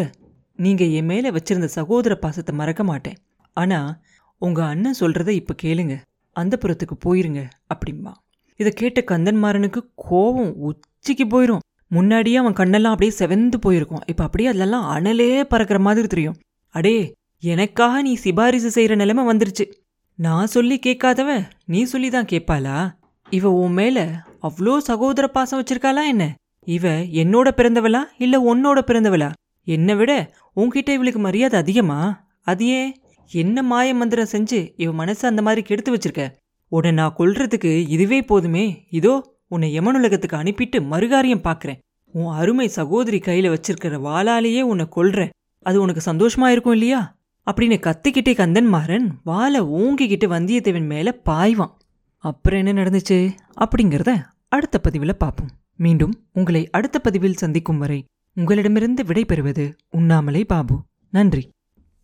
நீங்க 0.56 0.84
என் 0.86 1.06
மேல 1.06 1.32
வச்சிருந்த 1.32 1.66
சகோதர 1.66 2.16
பாசத்தை 2.16 2.56
மறக்க 2.56 2.84
மாட்டேன். 2.84 3.18
ஆனா 3.54 4.02
உங்க 4.42 4.60
அண்ணன் 4.66 5.00
சொல்றதை 5.00 5.30
இப்ப 5.30 5.56
கேளுங்க. 5.64 5.96
அந்த 6.36 6.58
புறத்துக்கு 6.62 6.96
போயிருங்க. 7.06 7.42
அப்படிம்பா. 7.74 8.14
இதை 8.60 8.72
கேட்ட 8.72 9.00
கந்தன்மாறனுக்கு 9.12 9.82
கோபம் 9.96 10.54
உச்சிக்கு 10.60 11.26
போயிரும். 11.26 11.64
முன்னாடியே 11.88 12.36
அவன் 12.36 12.58
கண்ணெல்லாம் 12.60 12.94
அப்படியே 12.96 13.14
செவந்து 13.20 13.58
போயிருக்கும். 13.62 14.04
இப்ப 14.06 14.24
அப்படியே 14.24 14.50
அதெல்லாம் 14.50 14.88
அனலே 14.96 15.44
பறக்கிற 15.44 15.80
மாதிரி 15.80 16.08
தெரியும். 16.08 16.36
அடே 16.76 16.98
எனக்காக 17.44 18.02
நீ 18.02 18.14
சிபாரிசு 18.24 18.70
செய்யற 18.76 18.96
நிலைமை 18.96 19.24
வந்துருச்சு. 19.26 19.66
நான் 20.20 20.48
சொல்லி 20.48 20.80
கேட்காதவ 20.86 21.30
நீ 21.66 21.84
சொல்லி 21.84 22.10
தான் 22.10 22.30
கேட்பாளா? 22.32 22.78
இவ 23.30 23.52
உன் 23.54 23.72
மேல 23.72 23.98
அவ்வளோ 24.42 24.74
சகோதர 24.78 25.28
பாசம் 25.28 25.60
வச்சிருக்காளா 25.62 26.04
என்ன? 26.08 26.26
இவ 26.68 26.88
என்னோட 27.22 27.50
பிறந்தவளா 27.58 28.02
இல்ல 28.18 28.36
உன்னோட 28.50 28.80
பிறந்தவளா? 28.90 29.30
என்னை 29.68 29.96
விட 29.96 30.12
உன்கிட்ட 30.56 30.90
இவளுக்கு 30.90 31.20
மரியாதை 31.20 31.60
அதிகமா? 31.60 32.00
அது 32.42 32.66
ஏன்? 32.80 32.92
என்ன 33.32 33.64
மாய 33.64 33.94
மந்திரம் 33.94 34.32
செஞ்சு 34.32 34.60
இவ 34.78 34.92
மனசு 34.94 35.24
அந்த 35.28 35.42
மாதிரி 35.42 35.62
கெடுத்து 35.62 35.94
வச்சிருக்க? 35.96 36.24
உன்னை 36.70 36.92
நான் 36.92 37.16
கொல்றதுக்கு 37.18 37.88
இதுவே 37.88 38.24
போதுமே. 38.24 38.86
இதோ 38.90 39.36
உன்னை 39.48 39.80
யமனுலகத்துக்கு 39.80 40.36
அனுப்பிட்டு 40.36 40.82
மறுகாரியம் 40.92 41.44
பார்க்கறேன். 41.44 41.80
உன் 42.12 42.34
அருமை 42.34 42.68
சகோதரி 42.68 43.18
கையில 43.18 43.54
வச்சிருக்கிற 43.54 44.00
வாளாலேயே 44.00 44.62
உன்னை 44.62 44.88
கொல்றேன். 44.96 45.30
அது 45.62 45.82
உனக்கு 45.82 46.14
சந்தோஷமா 46.14 46.48
இருக்கும் 46.48 46.74
இல்லையா? 46.74 47.18
அப்படின்னு 47.52 47.80
கத்திக்கிட்டே 47.80 48.34
கந்தன்மாறன் 48.34 49.08
வாழை 49.24 49.62
ஓங்கிக்கிட்டு 49.62 50.28
வந்தியத்தேவன் 50.28 50.86
மேல 50.86 51.22
பாய்வான். 51.26 51.72
அப்புறம் 52.18 52.66
என்ன 52.66 52.84
நடந்துச்சு? 52.84 53.32
அப்படிங்கிறத 53.60 54.26
அடுத்த 54.50 54.80
பதிவில் 54.80 55.18
பார்ப்போம். 55.18 55.50
மீண்டும் 55.76 56.24
உங்களை 56.34 56.70
அடுத்த 56.70 57.00
பதிவில் 57.00 57.34
சந்திக்கும் 57.34 57.78
வரை 57.78 58.06
உங்களிடமிருந்து 58.36 59.04
விடைபெறுவது 59.04 59.74
உண்ணாமலே 59.90 60.44
பாபு. 60.44 60.84
நன்றி. 61.10 61.50